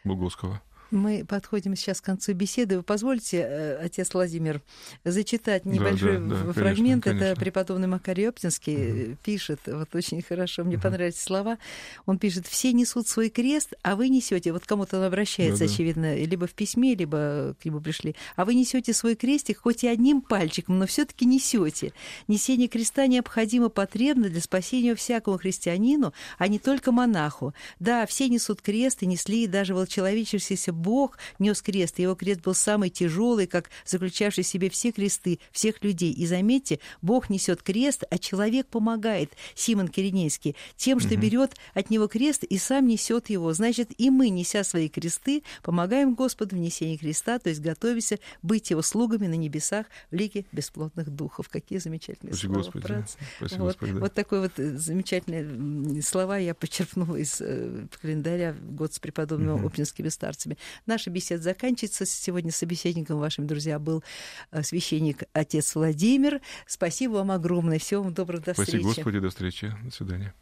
Буговского. 0.04 0.62
Мы 0.90 1.24
подходим 1.24 1.76
сейчас 1.76 2.00
к 2.00 2.04
концу 2.04 2.32
беседы. 2.32 2.78
Вы 2.78 2.82
позвольте, 2.82 3.38
э, 3.38 3.76
отец 3.76 4.14
Владимир, 4.14 4.62
зачитать 5.04 5.66
небольшой 5.66 6.18
да, 6.18 6.36
да, 6.36 6.42
да, 6.44 6.52
фрагмент. 6.52 7.04
Конечно, 7.04 7.20
конечно. 7.20 7.24
Это 7.24 7.40
преподобный 7.40 7.88
Макарий 7.88 8.28
Оптинский 8.28 9.02
угу. 9.10 9.16
пишет, 9.22 9.60
вот 9.66 9.94
очень 9.94 10.22
хорошо, 10.22 10.64
мне 10.64 10.76
угу. 10.76 10.84
понравились 10.84 11.20
слова. 11.20 11.58
Он 12.06 12.18
пишет, 12.18 12.46
все 12.46 12.72
несут 12.72 13.06
свой 13.06 13.28
крест, 13.28 13.74
а 13.82 13.96
вы 13.96 14.08
несете, 14.08 14.52
вот 14.52 14.64
кому-то 14.64 14.98
он 14.98 15.04
обращается, 15.04 15.66
да, 15.66 15.70
очевидно, 15.70 16.16
либо 16.16 16.46
в 16.46 16.52
письме, 16.52 16.94
либо 16.94 17.54
к 17.60 17.64
нему 17.64 17.80
пришли, 17.80 18.16
а 18.36 18.44
вы 18.44 18.54
несете 18.54 18.94
свой 18.94 19.14
крестик 19.14 19.60
хоть 19.60 19.84
и 19.84 19.88
одним 19.88 20.22
пальчиком, 20.22 20.78
но 20.78 20.86
все-таки 20.86 21.26
несете. 21.26 21.92
Несение 22.28 22.68
креста 22.68 23.06
необходимо 23.06 23.68
потребно 23.68 24.28
для 24.30 24.40
спасения 24.40 24.94
всякому 24.94 25.38
христианину, 25.38 26.14
а 26.38 26.48
не 26.48 26.58
только 26.58 26.92
монаху. 26.92 27.52
Да, 27.78 28.06
все 28.06 28.28
несут 28.28 28.62
крест 28.62 29.02
и 29.02 29.06
несли 29.06 29.46
даже 29.46 29.74
волчеловечившийся 29.74 30.72
Бог 30.78 31.18
нес 31.38 31.60
крест, 31.60 31.98
и 31.98 32.02
его 32.02 32.14
крест 32.14 32.40
был 32.40 32.54
самый 32.54 32.90
тяжелый, 32.90 33.46
как 33.46 33.70
заключавший 33.84 34.44
в 34.44 34.46
себе 34.46 34.70
все 34.70 34.92
кресты 34.92 35.38
всех 35.52 35.82
людей. 35.82 36.12
И 36.12 36.26
заметьте, 36.26 36.80
Бог 37.02 37.28
несет 37.30 37.62
крест, 37.62 38.04
а 38.10 38.18
человек 38.18 38.66
помогает, 38.68 39.32
Симон 39.54 39.88
Киринейский, 39.88 40.56
тем, 40.76 41.00
что 41.00 41.14
угу. 41.14 41.20
берет 41.20 41.56
от 41.74 41.90
него 41.90 42.06
крест 42.06 42.44
и 42.44 42.58
сам 42.58 42.86
несет 42.86 43.30
его. 43.30 43.52
Значит, 43.52 43.90
и 43.98 44.10
мы, 44.10 44.28
неся 44.28 44.64
свои 44.64 44.88
кресты, 44.88 45.42
помогаем 45.62 46.14
Господу 46.14 46.56
в 46.56 46.58
несении 46.58 46.96
креста, 46.96 47.38
то 47.38 47.48
есть 47.48 47.60
готовимся 47.60 48.18
быть 48.42 48.70
его 48.70 48.82
слугами 48.82 49.26
на 49.26 49.34
небесах 49.34 49.86
в 50.10 50.14
лиге 50.14 50.44
бесплотных 50.52 51.10
духов. 51.10 51.48
Какие 51.48 51.78
замечательные 51.78 52.34
Спасибо, 52.34 52.52
слова. 52.52 52.64
Господи, 52.64 52.86
да. 52.86 53.06
Спасибо, 53.38 53.60
вот, 53.60 53.66
Господи, 53.66 53.92
да. 53.92 54.00
вот 54.00 54.14
такой 54.14 54.40
вот 54.40 54.52
э, 54.58 54.76
замечательные 54.76 56.02
слова 56.02 56.38
я 56.38 56.54
почерпнула 56.54 57.16
из 57.16 57.40
э, 57.40 57.86
календаря 58.00 58.54
«Год 58.60 58.94
с 58.94 58.98
преподобными 58.98 59.52
угу. 59.52 59.66
опинскими 59.68 60.08
старцами. 60.08 60.56
Наша 60.86 61.10
беседа 61.10 61.42
заканчивается. 61.42 62.06
Сегодня 62.06 62.52
собеседником 62.52 63.18
вашим, 63.18 63.46
друзья, 63.46 63.78
был 63.78 64.02
э, 64.50 64.62
священник 64.62 65.24
отец 65.32 65.74
Владимир. 65.74 66.40
Спасибо 66.66 67.12
вам 67.14 67.30
огромное. 67.30 67.78
Всего 67.78 68.04
вам 68.04 68.14
доброго. 68.14 68.42
До 68.42 68.52
встречи. 68.52 68.70
Спасибо, 68.70 68.88
Господи. 68.88 69.18
До 69.20 69.28
встречи. 69.30 69.74
До 69.84 69.90
свидания. 69.90 70.34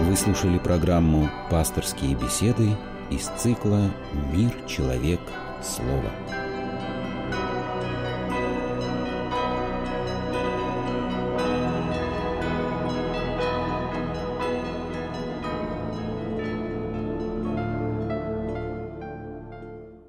Вы 0.00 0.16
слушали 0.16 0.58
программу 0.58 1.30
«Пасторские 1.50 2.14
беседы» 2.14 2.76
из 3.10 3.26
цикла 3.40 3.90
«Мир, 4.32 4.52
человек, 4.68 5.20
слово». 5.62 6.43